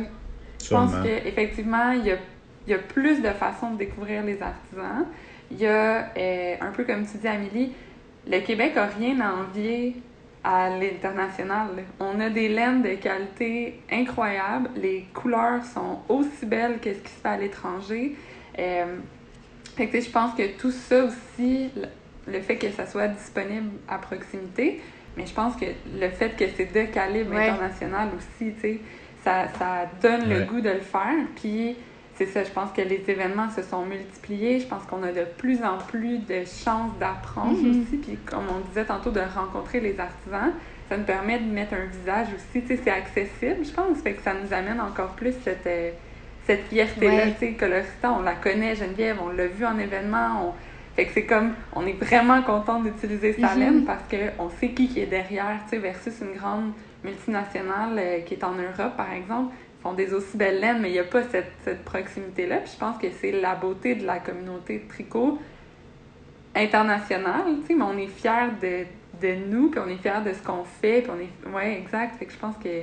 [0.62, 2.16] Je pense qu'effectivement, il y a,
[2.68, 5.06] y a plus de façons de découvrir les artisans.
[5.50, 7.72] Il y a, euh, un peu comme tu dis, Amélie,
[8.26, 9.96] le Québec n'a rien à envier
[10.44, 11.68] à l'international.
[12.00, 14.70] On a des laines de qualité incroyable.
[14.76, 18.16] Les couleurs sont aussi belles que ce qui se fait à l'étranger.
[18.58, 18.96] Euh,
[19.76, 21.70] fait que, je pense que tout ça aussi,
[22.26, 24.80] le fait que ça soit disponible à proximité,
[25.16, 25.66] mais je pense que
[25.98, 28.80] le fait que c'est de calibre international aussi, tu sais,
[29.24, 31.14] ça, ça donne le goût de le faire.
[31.36, 31.76] Puis
[32.14, 34.60] c'est ça, je pense que les événements se sont multipliés.
[34.60, 37.82] Je pense qu'on a de plus en plus de chances d'apprendre mm-hmm.
[37.82, 37.96] aussi.
[37.96, 40.52] Puis comme on disait tantôt, de rencontrer les artisans,
[40.88, 42.62] ça nous permet de mettre un visage aussi.
[42.62, 43.98] Tu sais, c'est accessible, je pense.
[44.02, 45.90] Fait que ça nous amène encore plus cette euh,
[46.46, 50.52] cette fierté-là, tu sais, Colorista, on la connaît, Geneviève, on l'a vu en événement, on...
[50.94, 53.84] Fait que c'est comme, on est vraiment content d'utiliser Salem mhm.
[53.86, 56.72] parce qu'on sait qui, qui est derrière, tu sais, versus une grande
[57.02, 60.92] multinationale euh, qui est en Europe, par exemple, font des aussi belles laines, mais il
[60.92, 62.58] n'y a pas cette, cette proximité-là.
[62.58, 65.38] Puis je pense que c'est la beauté de la communauté de tricot
[66.54, 70.34] internationale, tu sais, mais on est fiers de, de nous, puis on est fiers de
[70.34, 71.54] ce qu'on fait, puis on est...
[71.54, 72.16] Ouais, exact.
[72.18, 72.82] Fait que je pense que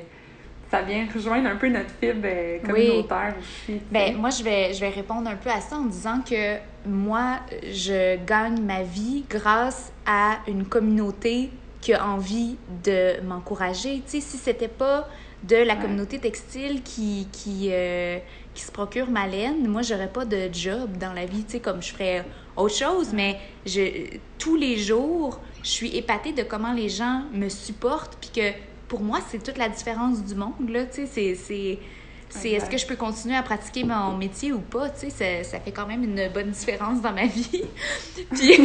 [0.69, 3.79] ça vient rejoindre un peu notre fibre euh, communautaire aussi.
[3.91, 7.39] Ben, moi, je vais, je vais répondre un peu à ça en disant que moi,
[7.63, 11.49] je gagne ma vie grâce à une communauté
[11.81, 14.01] qui a envie de m'encourager.
[14.05, 15.07] Tu sais, si c'était pas
[15.43, 18.19] de la communauté textile qui, qui, euh,
[18.53, 21.59] qui se procure ma laine, moi, j'aurais pas de job dans la vie, tu sais,
[21.59, 22.25] comme je ferais
[22.57, 27.47] autre chose, mais je, tous les jours, je suis épatée de comment les gens me
[27.47, 28.57] supportent, puis que
[28.89, 30.67] pour moi, c'est toute la différence du monde.
[30.67, 31.79] Là, c'est, c'est,
[32.27, 35.59] c'est est-ce que je peux continuer à pratiquer mon métier ou pas, tu sais, ça,
[35.59, 37.63] fait quand même une bonne différence dans ma vie.
[38.33, 38.59] puis,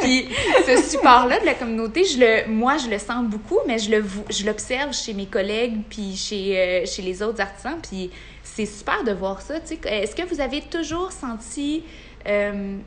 [0.00, 0.28] puis
[0.66, 4.04] ce support-là de la communauté, je le, moi, je le sens beaucoup, mais je, le,
[4.30, 8.10] je l'observe chez mes collègues, puis chez, euh, chez les autres artisans, puis
[8.42, 9.80] c'est super de voir ça, tu sais.
[9.84, 11.84] Est-ce que vous avez toujours senti...
[12.26, 12.78] Euh,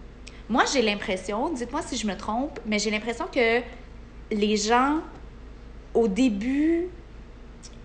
[0.47, 3.61] moi, j'ai l'impression, dites-moi si je me trompe, mais j'ai l'impression que
[4.32, 5.01] les gens
[5.95, 6.89] au début,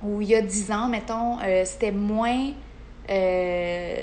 [0.02, 2.50] ou il y a dix ans, mettons, euh, c'était moins.
[3.08, 3.96] Euh,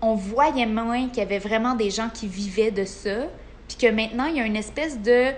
[0.00, 3.26] on voyait moins qu'il y avait vraiment des gens qui vivaient de ça.
[3.66, 5.10] Puis que maintenant, il y a une espèce de.
[5.10, 5.32] Euh,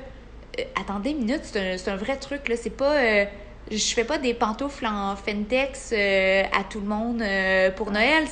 [0.80, 2.56] attendez une minute, c'est un, vrai truc, là.
[2.56, 3.24] C'est pas.
[3.70, 7.22] je fais pas des pantoufles en Fentex à tout le monde
[7.76, 8.24] pour Noël.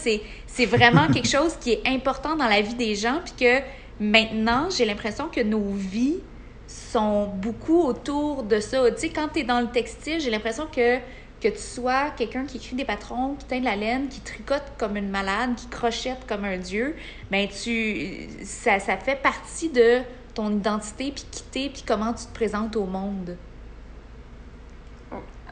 [0.46, 3.20] C'est vraiment quelque chose qui est important dans la vie des gens.
[3.24, 3.62] Puis que
[4.00, 6.20] maintenant, j'ai l'impression que nos vies
[6.68, 8.90] sont beaucoup autour de ça.
[8.90, 10.98] Tu sais, quand tu es dans le textile, j'ai l'impression que
[11.40, 14.64] que tu sois quelqu'un qui écrit des patrons, qui teint de la laine, qui tricote
[14.76, 16.96] comme une malade, qui crochette comme un dieu,
[17.30, 20.00] ben tu ça, ça fait partie de
[20.34, 23.36] ton identité puis qui t'es puis comment tu te présentes au monde.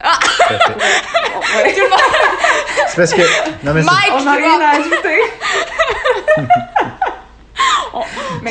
[0.00, 0.18] Ah!
[2.88, 5.20] C'est parce que non mais on n'a rien à ajouter.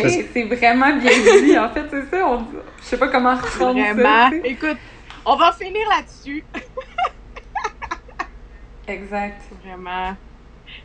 [0.04, 2.28] mais c'est vraiment bien dit, en fait, c'est ça.
[2.28, 2.46] On...
[2.80, 4.30] Je sais pas comment reprendre vraiment.
[4.30, 4.36] ça.
[4.44, 4.78] Écoute,
[5.26, 6.44] on va finir là-dessus.
[8.88, 9.42] exact.
[9.64, 10.16] Vraiment.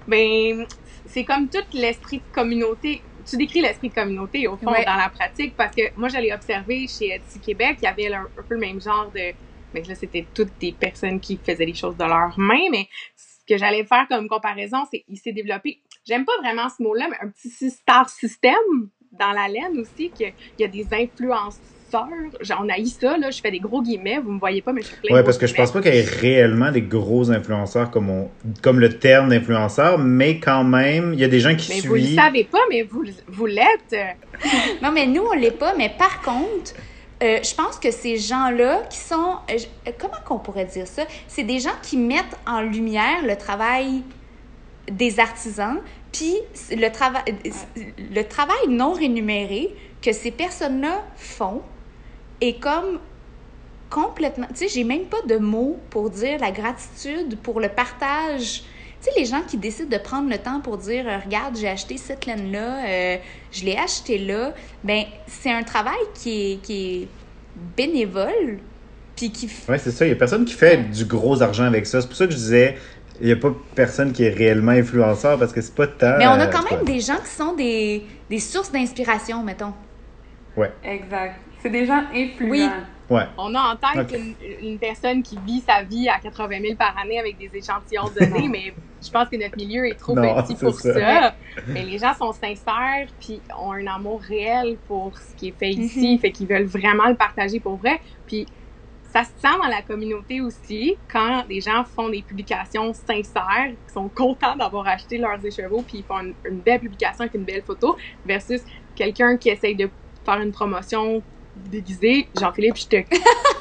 [0.07, 0.67] Ben,
[1.07, 3.03] c'est comme tout l'esprit de communauté.
[3.29, 6.87] Tu décris l'esprit de communauté, au fond, dans la pratique, parce que moi, j'allais observer
[6.89, 9.33] chez Etsy Québec, il y avait un, peu le même genre de...
[9.73, 12.89] Mais là, c'était toutes des personnes qui faisaient les choses de leurs mains, mais
[13.51, 17.17] que j'allais faire comme comparaison, c'est il s'est développé, j'aime pas vraiment ce mot-là, mais
[17.21, 18.55] un petit star system
[19.13, 21.59] dans la laine aussi, qu'il y a des influenceurs.
[21.93, 24.83] On a eu ça, là, je fais des gros guillemets, vous me voyez pas, mais
[24.83, 26.83] je fais plein Ouais, de parce que je pense pas qu'il y ait réellement des
[26.83, 28.31] gros influenceurs comme, on,
[28.63, 31.95] comme le terme d'influenceur, mais quand même, il y a des gens qui Mais vous
[31.95, 32.15] le suivent.
[32.21, 33.97] savez pas, mais vous, vous l'êtes.
[34.83, 35.75] Non, mais nous, on l'est pas.
[35.77, 36.73] Mais par contre,
[37.23, 39.35] euh, je pense que ces gens-là qui sont...
[39.51, 39.59] euh,
[39.89, 41.03] euh, comment qu'on pourrait dire ça?
[41.27, 44.03] C'est des gens qui mettent en lumière le travail
[44.91, 45.79] des artisans,
[46.13, 46.35] puis
[46.71, 47.23] le, travail
[47.77, 51.63] le travail non rémunéré que ces personnes-là font
[52.41, 52.99] est comme
[53.91, 54.47] complètement...
[54.49, 58.63] Tu sais, j'ai même pas de mots pour dire la gratitude pour le partage.
[59.03, 61.69] Tu sais, les gens qui décident de prendre le temps pour dire euh, Regarde, j'ai
[61.69, 63.17] acheté cette laine-là, euh,
[63.51, 64.55] je l'ai acheté là.
[64.85, 67.09] Ben, c'est un travail qui est, qui est
[67.77, 68.59] bénévole,
[69.17, 69.51] puis qui.
[69.69, 70.07] Ouais, c'est ça.
[70.07, 72.01] Il y a personne qui fait du gros argent avec ça.
[72.01, 72.77] C'est pour ça que je disais,
[73.21, 76.17] il y a pas personne qui est réellement influenceur parce que c'est pas tant.
[76.19, 79.75] Mais on a euh, quand même des gens qui sont des, des sources d'inspiration, mettons.
[80.85, 81.37] Exact.
[81.63, 82.51] C'est des gens influents.
[82.51, 82.69] Oui.
[83.09, 83.25] Ouais.
[83.39, 84.19] On a en tête Ok.
[84.19, 88.09] une, une personne qui vit sa vie à 80 000 par année avec des échantillons
[88.19, 88.73] donnés, mais
[89.05, 90.95] je pense que notre milieu est trop Non, petit pour ça.
[90.95, 91.35] ça.
[91.67, 95.71] Mais les gens sont sincères puis ont un amour réel pour ce qui est fait
[95.71, 96.19] ici, Mhm.
[96.21, 97.99] fait qu'ils veulent vraiment le partager pour vrai.
[98.27, 98.47] Puis
[99.13, 103.93] ça se sent dans la communauté aussi quand les gens font des publications sincères, qui
[103.93, 107.45] sont contents d'avoir acheté leurs écheveaux puis ils font une, une belle publication avec une
[107.45, 108.61] belle photo versus
[108.95, 109.91] quelqu'un qui essaye de
[110.25, 111.23] faire une promotion
[111.57, 112.29] déguisée.
[112.39, 112.97] Jean-Philippe, je te,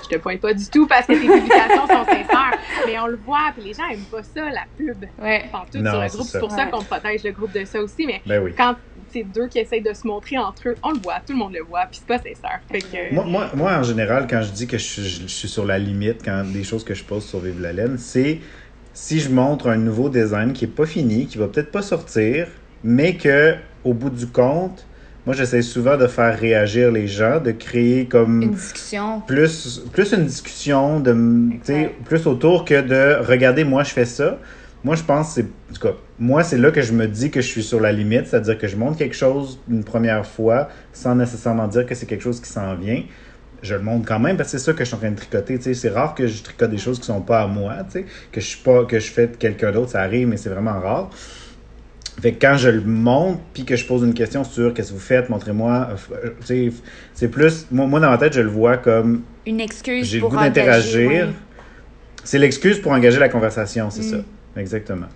[0.04, 2.52] je te pointe pas du tout parce que tes publications sont sincères,
[2.86, 5.04] mais on le voit puis les gens aiment pas ça, la pub.
[5.20, 5.46] Ouais.
[5.52, 7.82] Pantoute Non, sur le c'est groupe, c'est pour ça qu'on protège le groupe de ça
[7.82, 8.54] aussi, mais Ben oui.
[8.56, 8.76] quand
[9.12, 11.54] c'est deux qui essayent de se montrer entre eux, on le voit, tout le monde
[11.54, 12.62] le voit, puis c'est pas sincère.
[12.72, 15.48] Fait que, Moi, moi, moi, en général, quand je dis que je, suis- je suis
[15.50, 18.40] sur la limite, quand des choses que je pose sur Vive la laine, c'est
[18.94, 22.48] si je montre un nouveau design qui est pas fini, qui va peut-être pas sortir,
[22.84, 24.88] mais que au bout du compte,
[25.26, 29.22] moi j'essaie souvent de faire réagir les gens, de créer comme Une discussion.
[29.22, 32.04] plus, plus une discussion, de, tu sais, Exact.
[32.06, 34.40] plus autour que de regarder, moi je fais ça.
[34.84, 37.32] Moi je pense, que c'est, en tout cas, moi c'est là que je me dis
[37.32, 40.68] que je suis sur la limite, c'est-à-dire que je montre quelque chose une première fois
[40.94, 43.04] sans nécessairement dire que c'est quelque chose qui s'en vient.
[43.62, 45.18] Je le montre quand même parce que c'est ça que je suis en train de
[45.18, 45.60] tricoter.
[45.74, 47.76] C'est rare que je tricote des choses qui sont pas à moi,
[48.32, 50.80] que je suis pas que je fais de quelqu'un d'autre, ça arrive, mais c'est vraiment
[50.80, 51.10] rare.
[52.22, 54.94] Fait que quand je le montre, puis que je pose une question sur qu'est-ce que
[54.94, 56.70] vous faites, montrez-moi, euh, euh,
[57.14, 60.28] c'est plus, moi, moi dans ma tête, je le vois comme Une excuse j'ai le
[60.28, 61.28] goût engager, d'interagir.
[62.24, 64.10] C'est l'excuse pour engager la conversation, c'est Mm.
[64.12, 64.18] ça.
[64.58, 65.08] Exactement.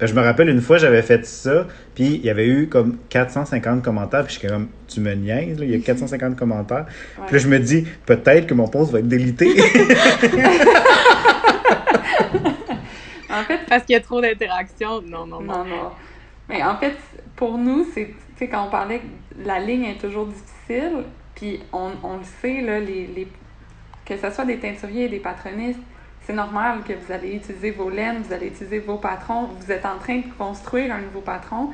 [0.00, 3.82] Je me rappelle une fois, j'avais fait ça, puis il y avait eu comme 450
[3.82, 6.86] commentaires, puis je suis comme, tu me niaises, là, il y a 450 commentaires.
[7.18, 7.24] Ouais.
[7.26, 9.48] Puis là, je me dis, peut-être que mon post va être délité.
[13.30, 15.58] En fait, parce qu'il y a trop d'interactions, non, non, non.
[15.58, 15.90] Non, non.
[16.48, 16.96] Mais en fait,
[17.36, 21.60] pour nous, c'est, tu sais, quand on parlait que la ligne est toujours difficile, puis
[21.72, 23.28] on, on le sait, là, les, les,
[24.04, 25.78] que ce soit des teinturiers et des patronistes,
[26.26, 29.84] c'est normal que vous allez utiliser vos laines, vous allez utiliser vos patrons, vous êtes
[29.86, 31.70] en train de construire un nouveau patron,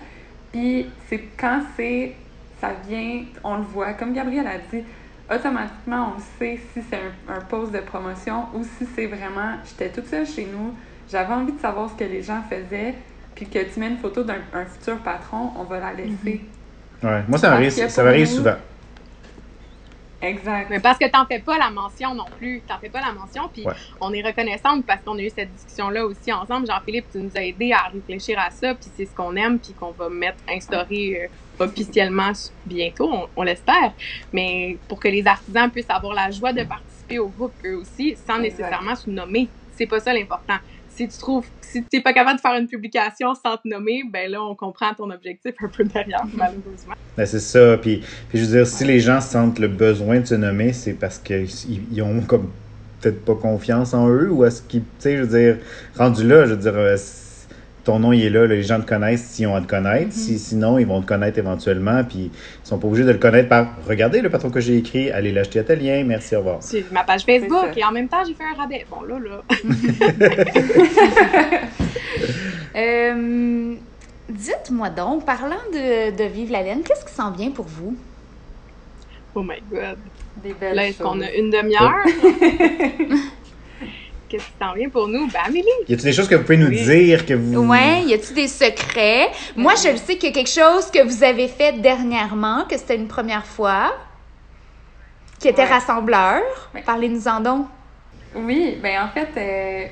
[0.52, 2.14] puis c'est quand c'est,
[2.60, 4.84] ça vient, on le voit, comme Gabriel a dit,
[5.30, 9.90] automatiquement, on sait si c'est un, un post de promotion ou si c'est vraiment, j'étais
[9.90, 10.74] toute seule chez nous,
[11.10, 12.94] j'avais envie de savoir ce que les gens faisaient,
[13.34, 16.44] puis que tu mets une photo d'un un futur patron, on va la laisser.
[17.02, 18.56] ouais, moi, ça m'arrive, souvent.
[20.22, 20.68] Exact.
[20.70, 22.62] Mais parce que t'en fais pas la mention non plus.
[22.66, 23.72] T'en fais pas la mention, puis Ouais.
[24.00, 26.66] on est reconnaissante parce qu'on a eu cette discussion-là aussi ensemble.
[26.66, 29.74] Jean-Philippe, tu nous as aidé à réfléchir à ça, puis c'est ce qu'on aime, puis
[29.74, 31.28] qu'on va mettre, instaurer
[31.60, 32.32] euh, officiellement
[32.64, 33.92] bientôt, on, on l'espère.
[34.32, 38.16] Mais pour que les artisans puissent avoir la joie de participer au groupe eux aussi,
[38.26, 38.42] sans Exact.
[38.42, 39.48] nécessairement se nommer.
[39.76, 40.56] C'est pas ça l'important.
[40.96, 44.30] Si tu trouves, si t'es pas capable de faire une publication sans te nommer, ben
[44.30, 46.94] là, on comprend ton objectif un peu derrière, malheureusement.
[47.18, 47.76] Ben, c'est ça.
[47.76, 51.18] Puis, je veux dire, si les gens sentent le besoin de se nommer, c'est parce
[51.18, 51.48] qu'ils
[51.90, 52.50] ils ont comme
[53.00, 55.58] peut-être pas confiance en eux ou est-ce qu'ils, tu sais, je veux dire,
[55.96, 56.96] rendu là, je veux dire, euh,
[57.86, 60.12] ton nom il est là, les gens te connaissent s'ils ont à te connaître.
[60.12, 63.48] Si, sinon, ils vont te connaître éventuellement, puis ils sont pas obligés de le connaître
[63.48, 66.58] par regardez le patron que j'ai écrit, allez l'acheter à tel lien, merci, au revoir.
[66.68, 68.84] J'ai ma page Facebook et en même temps, j'ai fait un rabais.
[68.90, 69.42] Bon, là, là.
[72.76, 73.74] Euh,
[74.28, 77.96] Dites-moi donc, parlant de, de Vive la laine, qu'est-ce qui s'en vient pour vous?
[79.34, 79.96] Oh my god.
[80.42, 82.04] Des belles Là, est-ce qu'on a une demi-heure?
[84.28, 85.26] Qu'est-ce qui s'en vient pour nous?
[85.28, 85.66] Ben, Amélie!
[85.88, 86.82] Y a-t-il des choses que vous pouvez nous Oui.
[86.82, 87.60] dire que vous.
[87.66, 89.28] Ouais, y a-t-il des secrets?
[89.56, 92.76] Moi, je le sais qu'il y a quelque chose que vous avez fait dernièrement, que
[92.76, 93.94] c'était une première fois,
[95.38, 95.68] qui était Ouais.
[95.68, 96.42] rassembleur.
[96.74, 96.82] Ouais.
[96.84, 97.66] Parlez-nous en donc.
[98.34, 99.86] Oui, ben en fait, euh,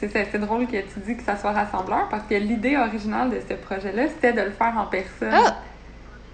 [0.00, 3.38] c'est c'est drôle que tu dis que ça soit rassembleur parce que l'idée originale de
[3.48, 5.32] ce projet-là, c'était de le faire en personne.
[5.32, 5.56] Ah!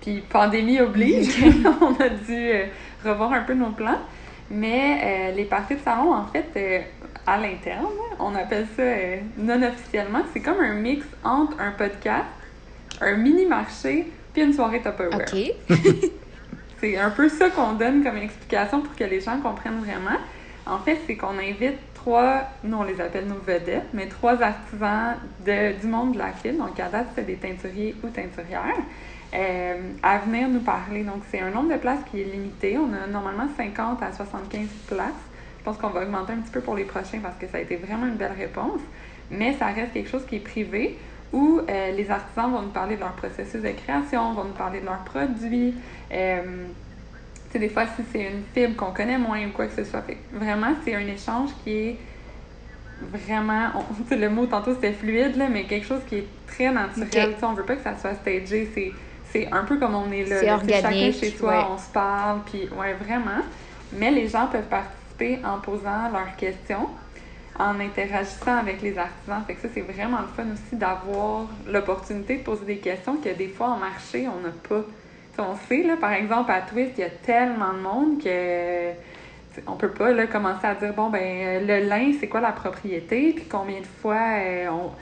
[0.00, 1.28] Puis pandémie oblige,
[1.80, 2.64] on a dû euh,
[3.04, 3.98] revoir un peu nos plans.
[4.50, 6.80] Mais euh, les parties de salon, en fait, euh,
[7.26, 7.86] à l'interne,
[8.18, 12.26] on appelle ça euh, non officiellement, c'est comme un mix entre un podcast,
[13.00, 15.26] un mini-marché, puis une soirée Tupperware.
[15.32, 15.52] OK.
[16.80, 20.18] C'est un peu ça qu'on donne comme explication pour que les gens comprennent vraiment.
[20.66, 25.14] En fait, c'est qu'on invite trois, nous on les appelle nos vedettes, mais trois artisans
[25.46, 28.76] de, du monde de la file, donc à date c'est des teinturiers ou teinturières,
[29.32, 31.04] euh, à venir nous parler.
[31.04, 32.76] Donc c'est un nombre de places qui est limité.
[32.76, 35.06] On a normalement 50 à 75 places.
[35.62, 37.60] Je pense qu'on va augmenter un petit peu pour les prochains parce que ça a
[37.60, 38.80] été vraiment une belle réponse.
[39.30, 40.98] Mais ça reste quelque chose qui est privé
[41.32, 44.80] où euh, les artisans vont nous parler de leur processus de création, vont nous parler
[44.80, 45.74] de leurs produits.
[46.12, 46.42] Euh,
[47.46, 49.84] tu sais, des fois, si c'est une fibre qu'on connaît moins ou quoi que ce
[49.84, 50.02] soit.
[50.02, 51.96] Fait vraiment, c'est un échange qui est
[53.00, 53.68] vraiment.
[53.76, 57.06] on- le mot tantôt c'était fluide, là, mais quelque chose qui est très naturel.
[57.06, 57.34] Ok.
[57.34, 58.68] Tu sais, on veut pas que ça soit stagé.
[58.74, 58.92] C'est,
[59.30, 60.40] c'est un peu comme on est là.
[60.40, 61.64] C'est organique, Chacun chez soi, ouais.
[61.70, 63.42] on se parle, puis ouais, vraiment.
[63.92, 64.98] Mais les gens peuvent participer
[65.44, 66.88] en posant leurs questions,
[67.58, 69.42] en interagissant avec les artisans.
[69.46, 73.28] Fait que ça, c'est vraiment le fun aussi d'avoir l'opportunité de poser des questions que
[73.30, 74.84] des fois en marché, on n'a pas.
[75.38, 78.92] On sait, là, par exemple, à Twist, il y a tellement de monde que
[79.66, 82.52] on peut pas là, commencer à dire bon ben euh, le lin c'est quoi la
[82.52, 83.32] propriété?
[83.34, 84.92] Puis combien de fois euh, on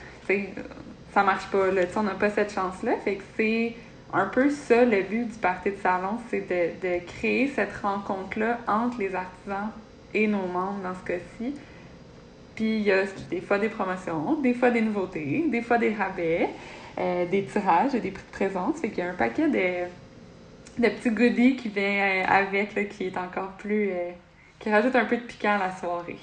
[1.13, 3.75] ça marche pas là, on n'a pas cette chance là fait que c'est
[4.13, 8.39] un peu ça le but du party de salon c'est de, de créer cette rencontre
[8.39, 9.71] là entre les artisans
[10.15, 11.55] et nos membres dans ce cas-ci
[12.55, 15.95] puis il y a des fois des promotions des fois des nouveautés des fois des
[15.95, 16.49] rabais
[16.99, 19.89] euh, des tirages et des prix de présence fait qu'il y a un paquet de
[20.79, 23.91] de petits goodies qui vient euh, avec, là, qui est encore plus.
[23.91, 24.11] euh,
[24.59, 26.19] qui rajoute un peu de piquant à la soirée.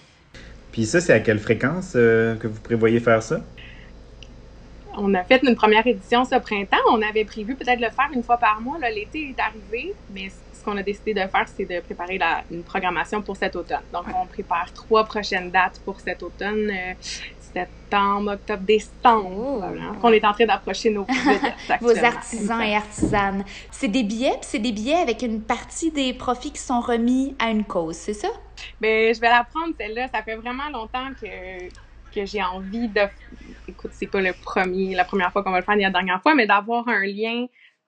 [0.72, 3.42] Puis ça, c'est à quelle fréquence euh, que vous prévoyez faire ça?
[4.96, 6.78] On a fait une première édition ce printemps.
[6.92, 8.78] On avait prévu peut-être le faire une fois par mois.
[8.90, 10.30] L'été est arrivé, mais
[10.68, 13.84] qu'on a décidé de faire, c'est de préparer la, une programmation pour cet automne.
[13.94, 16.70] Donc, on prépare trois prochaines dates pour cet automne.
[16.70, 16.94] euh,
[17.54, 19.32] septembre, octobre, décembre.
[19.32, 19.58] Oh.
[19.58, 19.94] probablement.
[20.04, 21.06] On est en train d'approcher nos
[21.82, 23.44] Vos artisans et artisanes.
[23.72, 27.36] C'est des billets, puis c'est des billets avec une partie des profits qui sont remis
[27.40, 28.30] à une cause, c'est ça?
[28.82, 30.08] Ben, je vais la prendre, celle-là.
[30.14, 31.68] Ça fait vraiment longtemps que,
[32.14, 33.02] que j'ai envie de.
[33.68, 36.22] Écoute, c'est pas le premier, la première fois qu'on va le faire ni la dernière
[36.22, 37.46] fois, mais d'avoir un lien,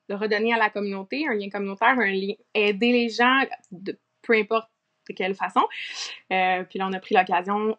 [0.10, 3.41] de redonner à la communauté, un lien communautaire, un lien, aider les gens,
[3.72, 4.70] de, peu importe
[5.07, 5.62] de quelle façon.
[6.32, 7.78] Euh, puis là, on a pris l'occasion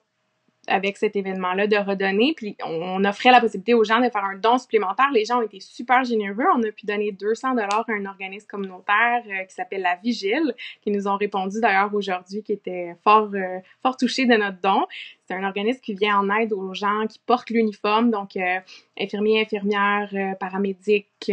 [0.67, 2.35] avec cet événement-là de redonner.
[2.37, 5.11] Puis on, offrait la possibilité aux gens de faire un don supplémentaire.
[5.13, 6.45] Les gens ont été super généreux.
[6.55, 10.55] On a pu donner 200 dollars à un organisme communautaire euh, qui s'appelle La Vigile,
[10.83, 14.87] qui nous ont répondu d'ailleurs aujourd'hui, qui était fort, euh, fort touchés de notre don.
[15.31, 18.59] C'est un organisme qui vient en aide aux gens qui portent l'uniforme, donc euh,
[18.99, 21.31] infirmiers, infirmières, euh, paramédics,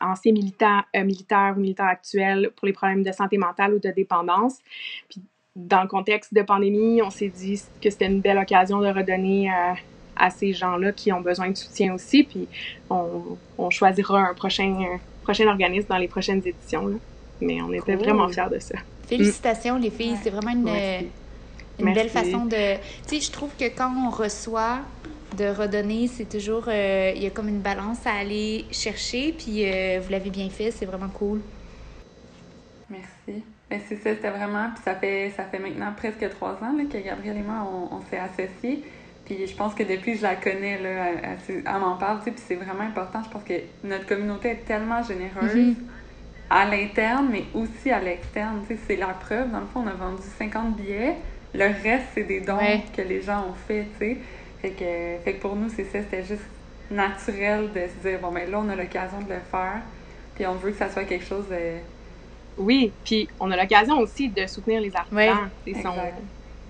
[0.00, 3.90] anciens militants, euh, militaires ou militaires actuels pour les problèmes de santé mentale ou de
[3.90, 4.58] dépendance.
[5.08, 5.22] Puis
[5.56, 9.50] dans le contexte de pandémie, on s'est dit que c'était une belle occasion de redonner
[9.50, 9.74] à,
[10.16, 12.22] à ces gens-là qui ont besoin de soutien aussi.
[12.24, 12.48] Puis
[12.90, 16.86] on, on choisira un prochain, un prochain organisme dans les prochaines éditions.
[16.86, 16.96] là.
[17.40, 18.04] Mais on était Cool.
[18.04, 18.76] vraiment fiers de ça.
[19.06, 20.12] Félicitations, les filles.
[20.12, 20.18] Ouais.
[20.22, 21.06] C'est vraiment une, Merci.
[21.80, 22.76] une belle façon de.
[23.08, 24.78] Tu sais, je trouve que quand on reçoit,
[25.36, 26.64] de redonner, c'est toujours.
[26.68, 30.48] euh, Il y a comme une balance à aller chercher, puis euh, vous l'avez bien
[30.50, 31.40] fait, c'est vraiment cool.
[32.88, 33.42] Merci.
[33.72, 34.68] Ben, c'est ça, c'était vraiment.
[34.74, 37.96] Puis ça fait, ça fait maintenant presque trois ans là, que Gabrielle et moi, on,
[37.96, 38.84] on s'est associés.
[39.24, 42.30] Puis je pense que depuis je la connais, là, elle, elle m'en parle, tu sais,
[42.32, 43.22] puis c'est vraiment important.
[43.24, 43.54] Je pense que
[43.84, 45.74] notre communauté est tellement généreuse Mhm.
[46.50, 48.60] à l'interne, mais aussi à l'externe.
[48.68, 49.50] Tu sais, c'est la preuve.
[49.50, 51.14] Dans le fond, on a vendu 50 billets.
[51.54, 52.82] Le reste, c'est des dons Ouais.
[52.94, 54.16] que les gens ont fait, tu sais.
[54.60, 56.44] Fait que, fait que pour nous, c'est ça, c'était juste
[56.90, 59.80] naturel de se dire, bon, ben là, on a l'occasion de le faire.
[60.34, 61.56] Puis on veut que ça soit quelque chose de...
[62.56, 65.50] Oui, puis on a l'occasion aussi de soutenir les artisans.
[65.82, 65.94] Sont-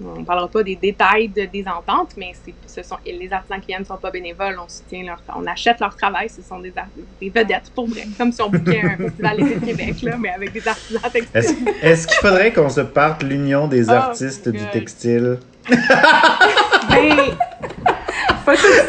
[0.05, 3.61] on ne parlera pas des détails de, des ententes, mais c'est, ce sont, les artisans
[3.61, 4.59] qui viennent ne sont pas bénévoles.
[4.59, 6.28] On soutient leur on achète leur travail.
[6.28, 6.72] Ce sont des,
[7.20, 8.05] des vedettes, pour vrai.
[8.18, 11.68] Comme si on bouquait un festival de Québec, là, mais avec des artisans textiles.
[11.83, 15.39] Est-ce qu'il faudrait qu'on se parte l'union des Oh artistes du textile?
[16.89, 17.16] Ben,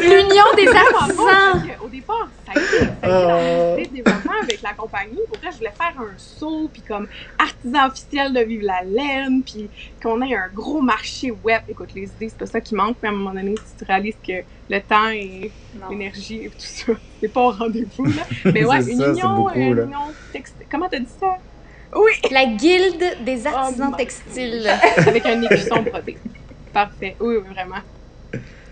[0.00, 1.62] L'union des artisans!
[1.84, 5.18] Au départ, ça a été, ça a été dans de développement avec la compagnie.
[5.28, 7.06] Pour vrai, je voulais faire un saut, puis comme
[7.38, 9.70] artisan officiel de Vive la laine, puis
[10.02, 11.62] qu'on ait un gros marché web.
[11.68, 13.84] Écoute, les idées, c'est pas ça qui manque, mais à un moment donné, si tu
[13.84, 15.52] réalises que le temps et
[15.88, 18.22] l'énergie et tout ça, c'est pas au rendez-vous, là.
[18.46, 20.66] Mais ouais, C'est une ça, union, beaucoup, union textile.
[20.70, 21.36] Comment t'as dit ça?
[21.94, 22.10] Oui!
[22.30, 24.68] La guilde des artisans Oh my textiles.
[24.96, 26.18] Avec un écusson brodé.
[26.72, 27.16] Parfait.
[27.20, 27.80] Oui, oui, vraiment.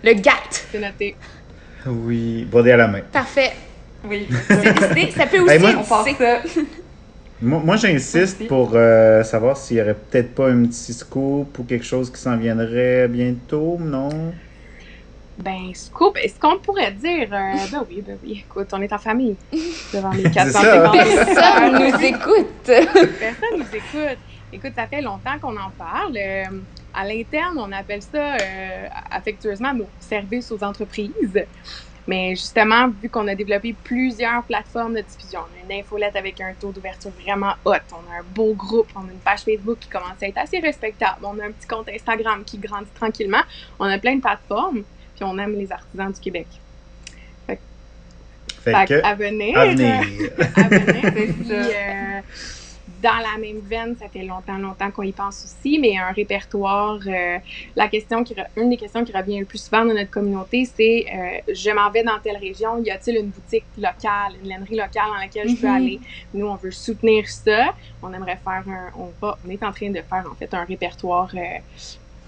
[0.03, 0.67] Le GATT.
[0.71, 1.15] C'est noté.
[1.85, 3.01] Oui, brodé à la main.
[3.11, 3.51] Parfait.
[4.03, 4.27] Oui.
[4.47, 5.11] C'est décidé.
[5.11, 6.41] Ça peut aussi Hey, moi, être On c'est- ça.
[7.41, 11.63] Moi, moi, j'insiste pour euh, savoir s'il y aurait peut-être pas un petit scoop ou
[11.63, 14.33] quelque chose qui s'en viendrait bientôt, non?
[15.37, 17.27] Ben, scoop, est-ce qu'on pourrait dire.
[17.33, 18.43] euh, ben oui, ben oui.
[18.45, 19.35] Écoute, on est en famille.
[19.93, 20.29] Devant les ça.
[20.29, 22.63] 450 Personne nous écoute.
[22.65, 24.19] Personne nous écoute.
[24.51, 26.15] Écoute, ça fait longtemps qu'on en parle.
[26.17, 26.43] Euh,
[26.93, 31.45] à l'interne, on appelle ça euh, affectueusement nos services aux entreprises.
[32.05, 36.41] Mais justement, vu qu'on a développé plusieurs plateformes de diffusion, on a une infolette avec
[36.41, 39.79] un taux d'ouverture vraiment haut, on a un beau groupe, on a une page Facebook
[39.79, 43.43] qui commence à être assez respectable, on a un petit compte Instagram qui grandit tranquillement,
[43.79, 44.83] on a plein de plateformes,
[45.15, 46.47] puis on aime les artisans du Québec.
[47.47, 47.59] Fait
[48.63, 49.57] Fait que, à venir.
[49.57, 50.03] à venir.
[50.57, 50.63] à
[51.49, 52.23] venir.
[53.03, 56.99] Dans la même veine, ça fait longtemps, longtemps qu'on y pense aussi, mais un répertoire,
[57.05, 57.37] euh,
[57.75, 61.05] la question qui, une des questions qui revient le plus souvent dans notre communauté, c'est
[61.13, 65.07] euh, je m'en vais dans telle région, y a-t-il une boutique locale, une lainerie locale
[65.09, 65.75] dans laquelle je peux Mhm.
[65.75, 66.01] aller?
[66.33, 67.75] Nous, on veut soutenir ça.
[68.01, 70.63] On aimerait faire un, on va, on est en train de faire en fait un
[70.65, 71.59] répertoire euh,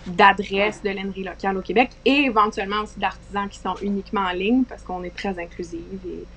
[0.05, 4.65] d'adresses de lainerie locale au Québec et éventuellement aussi d'artisans qui sont uniquement en ligne
[4.65, 6.27] parce qu'on est très inclusive et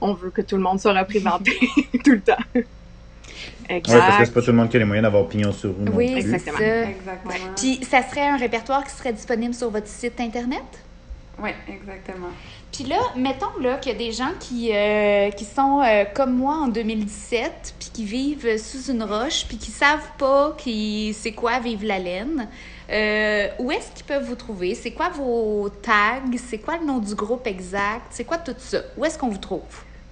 [0.00, 1.52] on veut que tout le monde soit représenté
[2.04, 2.36] tout le temps.
[3.70, 4.24] Ouais, parce que Exact.
[4.26, 6.12] c'est pas tout le monde qui a les moyens d'avoir pignon sur rue non Oui,
[6.12, 6.22] plus.
[6.22, 6.58] c'est Exactement.
[6.58, 6.90] ça.
[6.90, 7.54] Exactement.
[7.56, 10.62] Puis ça serait un répertoire qui serait disponible sur votre site internet?
[11.42, 12.28] Oui, exactement.
[12.70, 16.32] Puis là, mettons là qu'il y a des gens qui, euh, qui sont euh, comme
[16.36, 21.32] moi en 2017, puis qui vivent sous une roche, puis qui savent pas qui c'est
[21.32, 22.48] quoi vivre la laine.
[22.90, 24.74] Euh, où est-ce qu'ils peuvent vous trouver?
[24.74, 26.20] C'est quoi vos tags?
[26.36, 28.02] C'est quoi le nom du groupe exact?
[28.10, 28.78] C'est quoi tout ça?
[28.96, 29.62] Où est-ce qu'on vous trouve?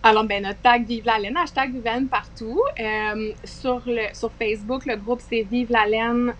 [0.03, 2.61] Alors, ben, notre tag Vive la laine, hashtag Vive la laine partout.
[2.81, 6.35] Euh, sur, le, sur Facebook, le groupe, c'est Vive la laine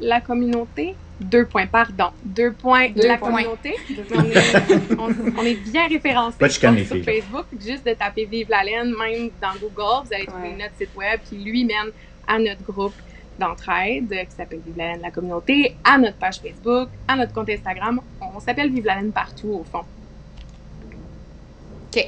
[0.00, 0.94] la communauté.
[1.20, 2.06] Deux points, pardon.
[2.24, 3.30] Deux points, Deux la points.
[3.30, 3.74] communauté.
[4.14, 6.36] On est, on, on est bien référencé
[6.78, 7.04] les sur filles.
[7.04, 7.46] Facebook.
[7.60, 10.56] Juste de taper Vive la laine, même dans Google, vous allez trouver Ouais.
[10.58, 11.90] notre site web qui lui mène
[12.26, 12.94] à notre groupe
[13.38, 17.50] d'entraide qui s'appelle Vive la laine, la communauté, à notre page Facebook, à notre compte
[17.50, 18.00] Instagram.
[18.34, 19.84] On s'appelle Vive la laine partout, au fond.
[21.94, 22.06] OK.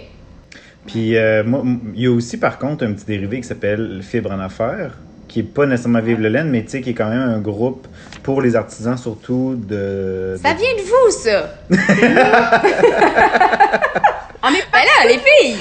[0.86, 1.62] Puis, euh, moi,
[1.94, 4.92] il y a aussi, par contre, un petit dérivé qui s'appelle Fibre en affaires,
[5.28, 7.40] qui est pas nécessairement Vive le laine, mais tu sais, qui est quand même un
[7.40, 7.88] groupe
[8.22, 10.36] pour les artisans, surtout de.
[10.42, 11.54] Ça de- vient de vous, ça!
[14.46, 15.56] On est Ben là, les filles!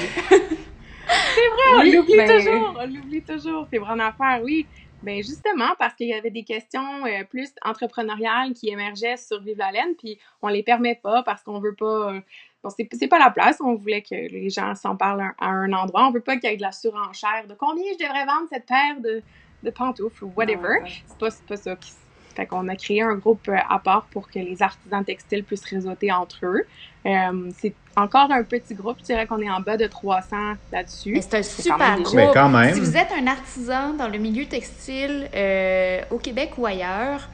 [1.76, 3.66] on Oui, l'oublie ben- toujours, on l'oublie toujours.
[3.68, 4.66] Fibre en affaires, oui.
[5.02, 9.58] Ben justement, parce qu'il y avait des questions euh, plus entrepreneuriales qui émergeaient sur Vive
[9.58, 12.12] la laine, puis on les permet pas parce qu'on veut pas.
[12.12, 12.20] euh,
[12.64, 13.58] bon, c'est pas la place.
[13.60, 16.06] On voulait que les gens s'en parlent à, à un endroit.
[16.08, 18.66] On veut pas qu'il y ait de la surenchère de combien je devrais vendre cette
[18.66, 19.22] paire de,
[19.62, 20.80] de pantoufles ou whatever.
[20.82, 21.76] Ouais, C'est pas, c'est pas ça.
[21.76, 21.92] qui-
[22.34, 25.64] Fait qu'on a créé un groupe euh, à part pour que les artisans textiles puissent
[25.66, 26.62] réseauter entre eux.
[27.06, 28.96] Euh, c'est encore un petit groupe.
[28.98, 30.36] Je dirais qu'on est en bas de 300
[30.72, 31.12] là-dessus.
[31.12, 32.16] Mais c'est un quand super même groupe.
[32.16, 32.74] Mais quand même.
[32.74, 37.28] Si vous êtes un artisan dans le milieu textile euh, au Québec ou ailleurs,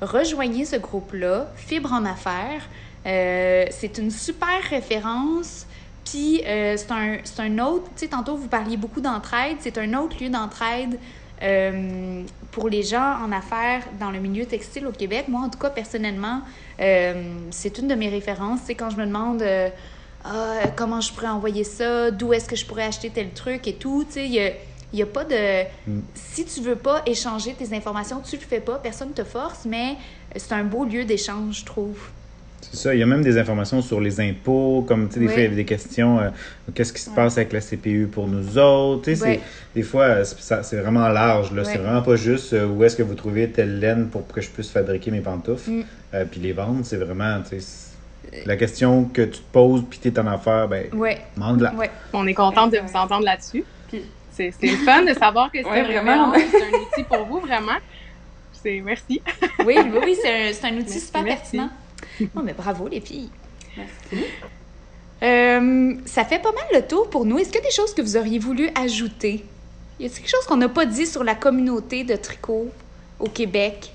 [0.00, 2.68] rejoignez ce groupe-là, Fibre en affaires.
[3.06, 5.66] Euh, c'est une super référence.
[6.04, 9.94] Puis euh, c'est un, un autre, tu sais, tantôt vous parliez beaucoup d'entraide, c'est un
[9.94, 10.98] autre lieu d'entraide
[11.42, 15.26] euh, pour les gens en affaires dans le milieu textile au Québec.
[15.28, 16.42] Moi, en tout cas, personnellement,
[16.78, 18.60] c'est une de mes références.
[18.66, 19.42] C'est quand je me demande
[20.24, 23.74] Ah, comment je pourrais envoyer ça, d'où est-ce que je pourrais acheter tel truc et
[23.74, 24.04] tout.
[24.06, 24.52] Tu sais, il y a,
[24.92, 25.64] il y a pas de.
[25.86, 26.00] Mm.
[26.14, 29.96] Si tu veux pas échanger tes informations, tu le fais pas, personne te force, mais
[30.36, 31.98] c'est un beau lieu d'échange, je trouve.
[32.74, 32.94] C'est ça.
[32.94, 35.32] Il y a même des informations sur les impôts, comme tu sais, des Oui.
[35.32, 36.18] fois, il y avait des questions.
[36.20, 36.28] euh,
[36.74, 39.04] Qu'est-ce qui se passe avec la CPU pour nous autres?
[39.04, 39.40] Tu sais,
[39.74, 41.52] des fois, euh, c'est ça- c'est vraiment large.
[41.52, 41.62] Là.
[41.62, 41.68] Ouais.
[41.70, 44.48] C'est vraiment pas juste euh, où est-ce que vous trouvez telle laine pour que je
[44.50, 45.70] puisse fabriquer mes pantoufles.
[45.70, 45.84] Mm.
[46.14, 47.40] euh, puis les vendre, c'est vraiment.
[47.42, 50.86] tu sais, c'est- La question que tu te poses, puis tu es en affaires, ben,
[51.36, 51.72] demande-la.
[52.12, 53.62] On est contente de vous entendre là-dessus.
[53.88, 54.50] Puis, C'est
[54.84, 56.32] fun de savoir que c'est Ouais, vraiment.
[56.32, 57.78] un outil pour vous, vraiment.
[58.52, 59.20] C'est merci.
[59.64, 61.40] Oui, oui, oui, c'est un, outil Merci, super merci.
[61.42, 61.70] pertinent.
[62.36, 63.30] Oh, mais bravo, les filles.
[63.76, 64.26] merci.
[65.22, 67.38] Euh, ça fait pas mal le tour pour nous.
[67.38, 69.44] Est-ce qu'il y a des choses que vous auriez voulu ajouter?
[69.98, 72.68] Y a-t-il quelque chose qu'on n'a pas dit sur la communauté de tricot
[73.18, 73.92] au Québec?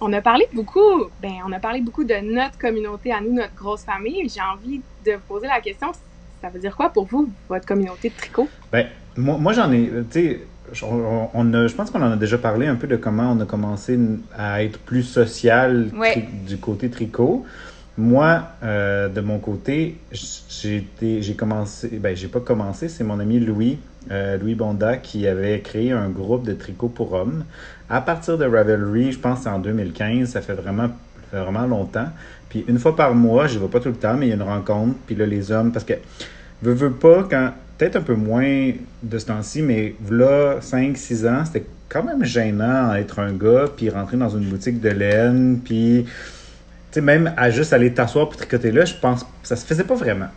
[0.00, 3.54] On a parlé beaucoup, ben, on a parlé beaucoup de notre communauté à nous, notre
[3.54, 4.28] grosse famille.
[4.28, 5.92] J'ai envie de vous poser la question,
[6.40, 8.48] ça veut dire quoi pour vous, votre communauté de tricot?
[8.72, 9.90] Ben, moi, moi j'en ai.
[10.10, 10.40] Tu sais,
[10.82, 13.40] on, on a- je pense qu'on en a déjà parlé un peu de comment on
[13.40, 13.98] a commencé
[14.36, 16.26] à être plus social Ouais.
[16.46, 17.44] du côté tricot.
[17.96, 21.88] Moi, euh, de mon côté, j'ai été- j'ai commencé.
[22.02, 23.78] Ben, j'ai pas commencé, c'est mon ami Louis,
[24.10, 27.44] euh, Louis Bonda, qui avait créé un groupe de tricot pour hommes.
[27.88, 30.88] À partir de Ravelry, je pense en 2015, ça fait vraiment.
[31.30, 32.08] Ça fait vraiment longtemps.
[32.48, 34.32] Puis une fois par mois, je ne vais pas tout le temps, mais il y
[34.32, 34.94] a une rencontre.
[35.06, 35.94] Puis là, les hommes, parce que
[36.62, 38.72] veux, veux pas, quand peut-être un peu moins
[39.02, 43.90] de ce temps-ci, mais là, 5-6 ans, c'était quand même gênant être un gars, puis
[43.90, 46.06] rentrer dans une boutique de laine, puis,
[47.00, 50.28] même à juste aller t'asseoir puis tricoter là, je pense ça se faisait pas vraiment.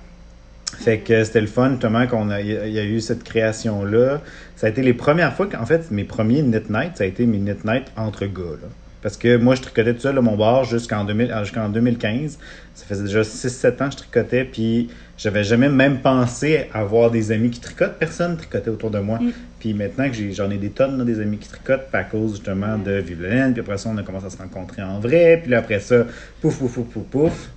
[0.65, 4.21] Fait que c'était le fun, justement, qu'on a, y a eu cette création-là.
[4.55, 7.25] Ça a été les premières fois qu'en fait, mes premiers knit nights, ça a été
[7.25, 8.67] mes knit nights entre gars, là.
[9.07, 12.37] Parce que moi, je tricotais tout seul à mon bar jusqu'en 2000, jusqu'en 2015.
[12.75, 17.31] Ça faisait déjà 6-7 ans que je tricotais, puis j'avais jamais même pensé avoir des
[17.31, 17.97] amis qui tricotent.
[17.99, 19.17] Personne tricotait autour de moi.
[19.19, 19.31] Mm.
[19.61, 22.31] Puis maintenant que j'ai- j'en ai des tonnes, là, des amis qui tricotent, à cause
[22.31, 24.99] justement de Vive la laine, puis après ça, on a commencé à se rencontrer en
[24.99, 26.03] vrai, puis là, après ça,
[26.41, 27.49] pouf, pouf, pouf, pouf, pouf,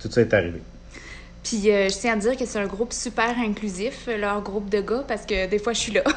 [0.00, 0.60] tout ça est arrivé.
[1.42, 4.70] Puis euh, je tiens à dire que c'est un groupe super inclusif, euh, leur groupe
[4.70, 6.04] de gars, parce que des fois je suis là.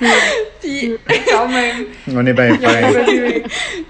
[0.66, 0.98] Puis
[1.30, 1.86] Quand même.
[2.12, 2.58] On est bien.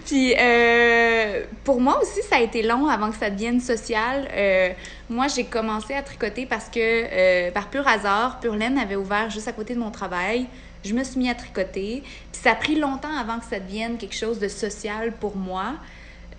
[0.04, 4.28] Puis euh, pour moi aussi, ça a été long avant que ça devienne social.
[4.32, 4.70] Euh,
[5.08, 9.30] moi, j'ai commencé à tricoter parce que, euh, par pur hasard, Pure Laine avait ouvert
[9.30, 10.46] juste à côté de mon travail.
[10.84, 12.02] Je me suis mis à tricoter.
[12.02, 15.74] Puis ça a pris longtemps avant que ça devienne quelque chose de social pour moi.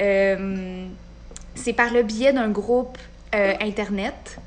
[0.01, 0.85] Euh,
[1.55, 2.97] c'est par le biais d'un groupe
[3.35, 4.37] euh, Internet,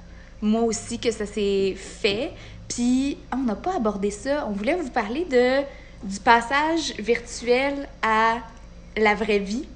[0.41, 2.31] moi aussi, que ça s'est fait.
[2.71, 4.47] Puis on n'a pas abordé ça.
[4.49, 5.61] On voulait vous parler de,
[6.05, 8.39] du passage virtuel à
[8.97, 9.67] la vraie vie.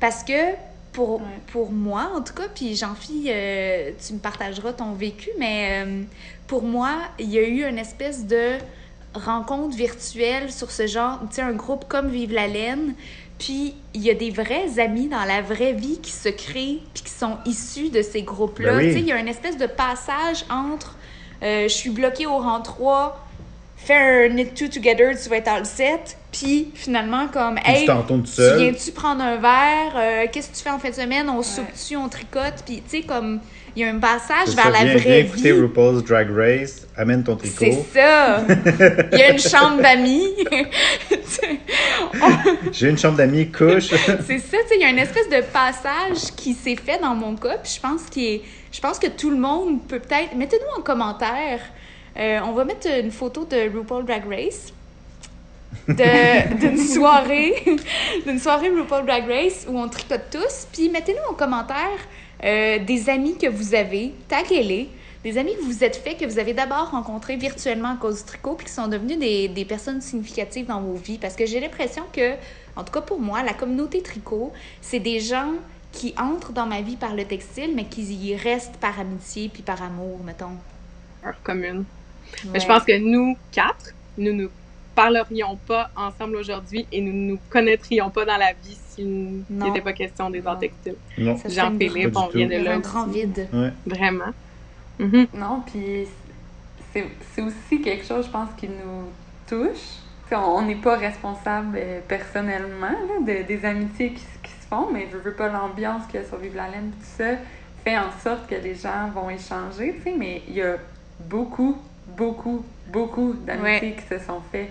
[0.00, 0.54] Parce que
[0.92, 1.26] pour, Ouais.
[1.52, 6.02] pour moi, en tout cas, puis Jean-Phi, euh, tu me partageras ton vécu, mais euh,
[6.48, 8.54] pour moi, il y a eu une espèce de
[9.14, 12.94] rencontre virtuelle sur ce genre, tu sais, un groupe comme Vive la laine.
[13.38, 17.02] Puis il y a des vrais amis dans la vraie vie qui se créent puis
[17.04, 18.72] qui sont issus de ces groupes-là.
[18.72, 18.86] Ben oui.
[18.88, 20.96] Tu sais, il y a une espèce de passage entre
[21.42, 23.26] euh, je suis bloquée au rang 3,
[23.76, 26.16] fais un knit two together, tu vas être dans le 7.
[26.32, 29.92] Puis finalement, comme, hey, tu viens-tu prendre un verre?
[29.96, 31.28] Euh, Qu'est-ce que tu fais en fin de semaine?
[31.28, 32.62] On soupe dessus, on tricote?
[32.64, 33.40] Puis, tu sais, comme,
[33.76, 35.60] il y a un passage vers ça, la viens, vraie viens écouter vie.
[35.60, 37.56] RuPaul's Drag Race, amène ton tricot.
[37.58, 38.42] C'est ça!
[39.12, 40.28] Il y a une chambre d'amis.
[42.72, 43.88] J'ai une chambre d'amis, couche.
[43.88, 47.14] c'est ça, tu sais, il y a une espèce de passage qui s'est fait dans
[47.14, 47.58] mon cas.
[47.62, 48.42] Puis je pense, qu'il est-
[48.72, 50.34] je pense que tout le monde peut peut-être.
[50.36, 51.60] Mettez-nous en commentaire.
[52.18, 54.72] Euh, on va mettre une photo de RuPaul Drag Race.
[55.88, 57.54] d'une soirée
[58.26, 61.96] d'une soirée RuPaul Drag Race où on tricote tous puis mettez-nous en commentaire
[62.44, 64.88] euh, des amis que vous avez taguez-les.
[65.22, 68.20] Des amis que vous vous êtes fait que vous avez d'abord rencontrés virtuellement à cause
[68.20, 71.18] du tricot puis qui sont devenus des, des personnes significatives dans vos vies.
[71.18, 72.32] Parce que j'ai l'impression que
[72.74, 75.52] en tout cas pour moi la communauté tricot c'est des gens
[75.92, 79.62] qui entrent dans ma vie par le textile mais qui y restent par amitié puis
[79.62, 80.56] par amour mettons.
[81.26, 81.84] Heure commune.
[82.46, 84.50] Mais je pense que nous quatre, nous nous
[84.94, 89.92] parlerions pas ensemble aujourd'hui et nous nous connaîtrions pas dans la vie s'il n'était pas
[89.92, 90.60] question des arts Non.
[90.60, 90.96] textiles.
[91.46, 92.74] Jean-Philippe, on vient de là.
[92.74, 93.72] un grand vide Ouais.
[93.86, 94.32] Vraiment.
[94.98, 95.26] Mhm.
[95.34, 96.06] Non, puis
[96.92, 99.10] c'est c'est aussi quelque chose, je pense, qui nous
[99.46, 99.98] touche.
[100.26, 105.08] T'sais, on n'est pas responsable euh, personnellement là, de, des amitiés qui, se font, mais
[105.10, 107.36] je veux pas l'ambiance qu'il y a sur Vive la laine, tout ça
[107.82, 110.76] fait en sorte que les gens vont échanger, mais il y a
[111.28, 111.78] beaucoup,
[112.16, 114.70] beaucoup, beaucoup d'amitiés qui se sont faites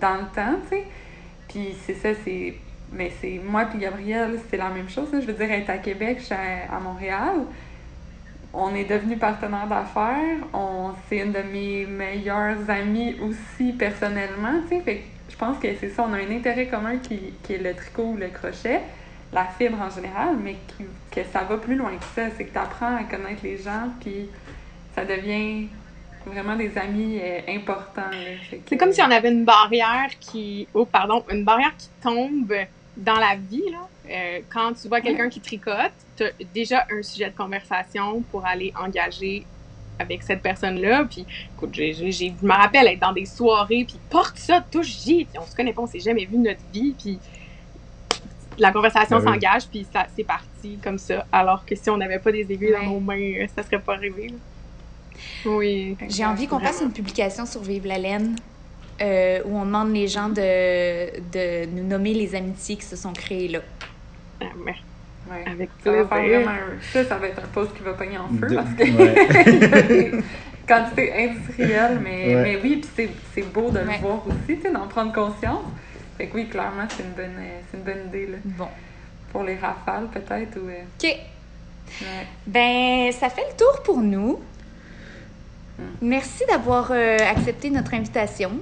[0.00, 0.84] dans le temps, tu sais.
[1.48, 2.54] Puis c'est ça, c'est.
[2.92, 3.40] Mais c'est.
[3.44, 5.12] Moi puis Gabrielle, c'est la même chose.
[5.12, 5.20] là.
[5.20, 7.34] Je veux dire, être à Québec, je suis à, à Montréal.
[8.52, 10.38] On est devenus partenaires d'affaires.
[10.52, 14.80] On, c'est une de mes meilleures amies aussi personnellement, tu sais.
[14.82, 17.58] Fait que je pense que c'est ça, on a un intérêt commun qui, qui est
[17.58, 18.80] le tricot ou le crochet,
[19.32, 22.28] la fibre en général, mais qui- que ça va plus loin que ça.
[22.36, 24.28] C'est que tu apprends à connaître les gens, puis
[24.96, 25.68] ça devient
[26.26, 28.10] vraiment des amis euh, importants.
[28.50, 30.68] que- C'est comme si on avait une barrière qui.
[30.74, 32.52] Oh, pardon, une barrière qui tombe
[32.96, 33.88] dans la vie, là.
[34.10, 38.44] Euh, quand tu vois quelqu'un qui tricote, tu as déjà un sujet de conversation pour
[38.46, 39.46] aller engager
[39.98, 41.04] avec cette personne-là.
[41.04, 44.64] Puis, écoute, j'ai, j'ai- j'ai- je me rappelle être dans des soirées, puis porte ça,
[44.70, 47.20] touche J, puis on se connaît pas, on s'est jamais vu de notre vie, puis
[48.58, 49.32] la conversation Ben oui.
[49.32, 51.26] s'engage, puis ça, c'est parti comme ça.
[51.32, 52.84] Alors que si on n'avait pas des aiguilles Ouais.
[52.84, 54.28] dans nos mains, euh, ça serait pas arrivé.
[54.28, 54.36] là.
[55.46, 55.96] Oui.
[56.08, 58.36] J'ai envie qu'on fasse une publication sur Vive la laine
[59.00, 63.12] euh, où on demande les gens de, de nous nommer les amitiés qui se sont
[63.12, 63.60] créées là.
[64.40, 64.74] Ah, mais
[65.30, 65.44] Ouais.
[65.48, 66.80] Avec Ça va faire vraiment un...
[66.92, 70.22] Ça, ça va être un poste qui va pogner en feu De- parce que ouais.
[70.66, 72.42] quantité industrielle, mais, Ouais.
[72.42, 73.84] mais oui, puis c'est, c'est beau de Ouais.
[73.96, 75.62] le voir aussi, tu sais, d'en prendre conscience.
[76.18, 78.38] Fait que oui, clairement, c'est une bonne, euh, c'est une bonne idée, là.
[78.44, 78.68] Bon.
[79.32, 80.68] Pour les rafales, peut-être, ou...
[80.68, 81.04] euh, OK.
[81.04, 82.26] ouais.
[82.46, 84.40] Ben, ça fait le tour pour nous.
[86.02, 88.52] Merci d'avoir euh, accepté notre invitation.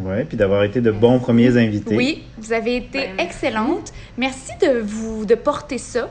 [0.00, 1.94] Ouais, puis d'avoir été de bons premiers invités.
[1.96, 3.24] Oui, vous avez été Ben, merci.
[3.24, 3.92] excellente.
[4.18, 6.10] Merci de vous de porter ça,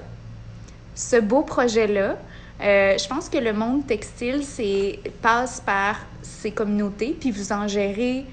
[0.96, 2.16] ce beau projet-là.
[2.62, 7.68] Euh, je pense que le monde textile c'est passe par ces communautés, puis vous en
[7.68, 8.24] gérez,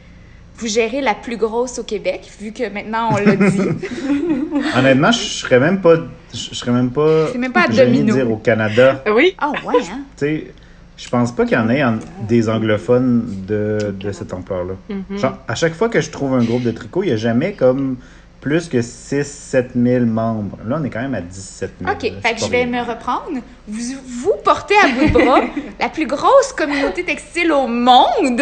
[0.57, 3.61] vous gérez la plus grosse au Québec, vu que maintenant on l'a dit.
[4.77, 5.97] Honnêtement, je serais même pas.
[6.33, 7.29] Je serais même pas.
[7.33, 8.15] C'est même pas à domino.
[8.15, 9.03] dire au Canada.
[9.13, 9.35] Oui.
[9.39, 10.01] Ah ouais, hein?
[10.17, 10.55] Tu sais,
[11.03, 11.99] je pense pas qu'il y en ait en-
[12.29, 14.75] des anglophones de, de cette ampleur-là.
[15.17, 17.53] Genre, à chaque fois que je trouve un groupe de tricot, il n'y a jamais
[17.55, 17.97] comme
[18.41, 20.57] plus que 6-7 000 membres.
[20.67, 21.93] Là, on est quand même à 17 000.
[21.93, 23.39] OK, là, fait que je vais me reprendre.
[23.69, 25.41] Vous, vous portez à bout de bras
[25.81, 28.41] la plus grosse communauté textile au monde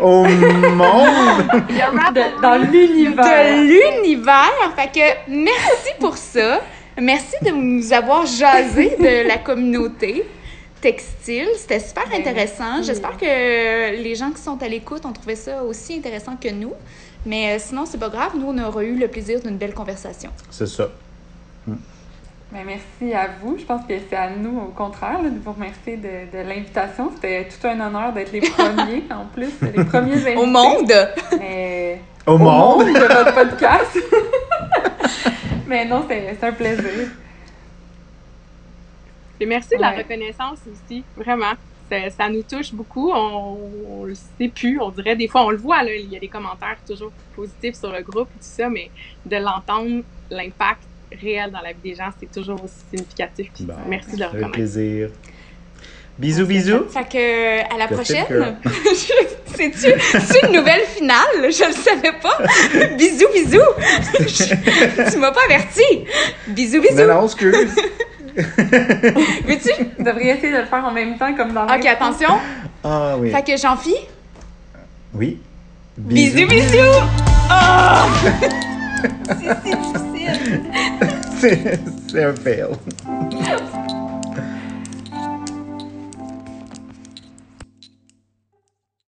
[0.00, 1.62] Au monde!
[2.14, 3.24] De- dans l'univers.
[3.24, 4.72] de l'univers.
[4.76, 6.60] Fait que merci pour ça.
[7.00, 10.24] Merci de nous avoir jasé de la communauté
[10.82, 11.48] textile.
[11.56, 12.74] C'était super Ben, intéressant.
[12.74, 12.84] merci.
[12.88, 16.74] J'espère que les gens qui sont à l'écoute ont trouvé ça aussi intéressant que nous.
[17.24, 18.32] Mais euh, sinon, c'est pas grave.
[18.36, 20.30] Nous, on aura eu le plaisir d'une belle conversation.
[20.50, 20.88] C'est ça.
[21.66, 23.56] Ben, merci à vous.
[23.58, 27.10] Je pense que c'est à nous, au contraire, là, de vous remercier de, de l'invitation.
[27.14, 30.36] C'était tout un honneur d'être les premiers, en plus, les premiers invités.
[30.36, 30.92] Au monde!
[31.38, 32.00] Mais...
[32.26, 32.84] Au, monde!
[32.88, 33.98] de votre podcast.
[35.66, 37.08] Mais non, c'est c'est un plaisir.
[39.42, 41.52] Et merci de la reconnaissance aussi, vraiment.
[41.90, 43.10] Ça, ça nous touche beaucoup.
[43.12, 44.80] On, on le sait plus.
[44.80, 47.74] On dirait des fois, on le voit, là, il y a des commentaires toujours positifs
[47.74, 48.88] sur le groupe et tout ça, mais
[49.26, 50.82] de l'entendre, l'impact
[51.20, 53.48] réel dans la vie des gens, c'est toujours aussi significatif.
[53.60, 53.74] Bon.
[53.88, 54.52] merci de le Avec reconnaître.
[54.52, 55.10] plaisir.
[56.18, 56.84] Bisous, bisous.
[56.88, 58.56] Fait que, à la prochaine.
[59.54, 61.18] C'est-tu c'est une nouvelle finale?
[61.42, 62.38] Je le savais pas.
[62.96, 63.58] bisous, bisous.
[64.20, 65.82] Je- tu m'as pas averti.
[66.48, 66.94] Bisous, bisous.
[67.06, 67.74] Non, non, excuse.
[68.36, 69.84] Veux-tu?
[69.98, 71.88] Vous devriez essayer de le faire en même temps, comme dans Ok, l'intro.
[71.90, 72.28] attention.
[72.84, 73.30] Ah oui.
[73.30, 73.96] Fait que j'en fie.
[75.14, 75.38] Oui.
[75.98, 76.78] Bisous, bisous.
[77.50, 78.08] Oh!
[79.28, 80.62] C'est si difficile.
[81.38, 82.66] C'est c'est un fail.